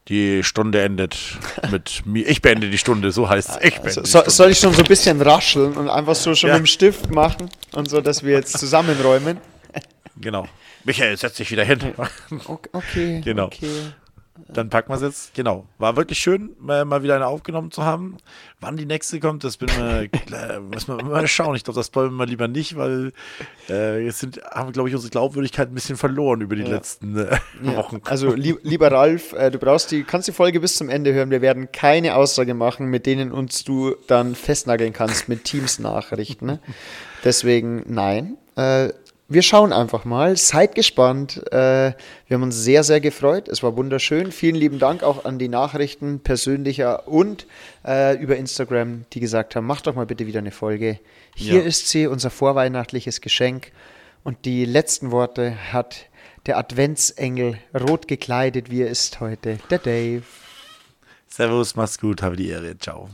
[0.09, 1.17] die Stunde endet
[1.71, 2.27] mit mir.
[2.27, 3.57] Ich beende die Stunde, so heißt es.
[3.61, 6.35] Ich beende So, die so, soll ich schon so ein bisschen rascheln und einfach so
[6.35, 6.55] schon Ja.
[6.55, 9.37] mit dem Stift machen und so, dass wir jetzt zusammenräumen?
[10.17, 10.47] Genau.
[10.83, 11.79] Michael, setz dich wieder hin.
[12.45, 13.21] Okay, okay.
[13.23, 13.45] Genau.
[13.45, 13.69] Okay.
[14.47, 15.33] Dann packen wir es jetzt.
[15.35, 15.65] Genau.
[15.77, 18.17] War wirklich schön, mal, wieder eine aufgenommen zu haben.
[18.59, 21.55] Wann die nächste kommt, das bin wir, äh, müssen wir mal schauen.
[21.55, 23.13] Ich glaube, das wollen wir mal lieber nicht, weil
[23.69, 27.17] äh, jetzt sind, haben wir, glaube ich, unsere Glaubwürdigkeit ein bisschen verloren über die letzten
[27.17, 28.01] äh, Wochen.
[28.05, 31.29] Also, lieb, lieber Ralf, äh, du brauchst die, kannst die Folge bis zum Ende hören.
[31.29, 36.59] Wir werden keine Aussage machen, mit denen uns du dann festnageln kannst mit Teams-Nachrichten.
[37.23, 38.37] Deswegen nein.
[38.55, 38.89] Äh,
[39.33, 40.37] wir schauen einfach mal.
[40.37, 41.41] Seid gespannt.
[41.51, 41.93] Äh,
[42.27, 43.47] wir haben uns sehr, sehr gefreut.
[43.47, 44.31] Es war wunderschön.
[44.31, 47.45] Vielen lieben Dank auch an die Nachrichten persönlicher und
[47.85, 50.99] äh, über Instagram, die gesagt haben, macht doch mal bitte wieder eine Folge.
[51.35, 51.61] Hier Ja.
[51.61, 53.71] ist sie, unser vorweihnachtliches Geschenk.
[54.23, 56.05] Und die letzten Worte hat
[56.45, 59.57] der Adventsengel rot gekleidet, wie er ist heute.
[59.69, 60.23] Der Dave.
[61.27, 62.77] Servus, mach's gut, habe die Ehre.
[62.77, 63.09] Ciao.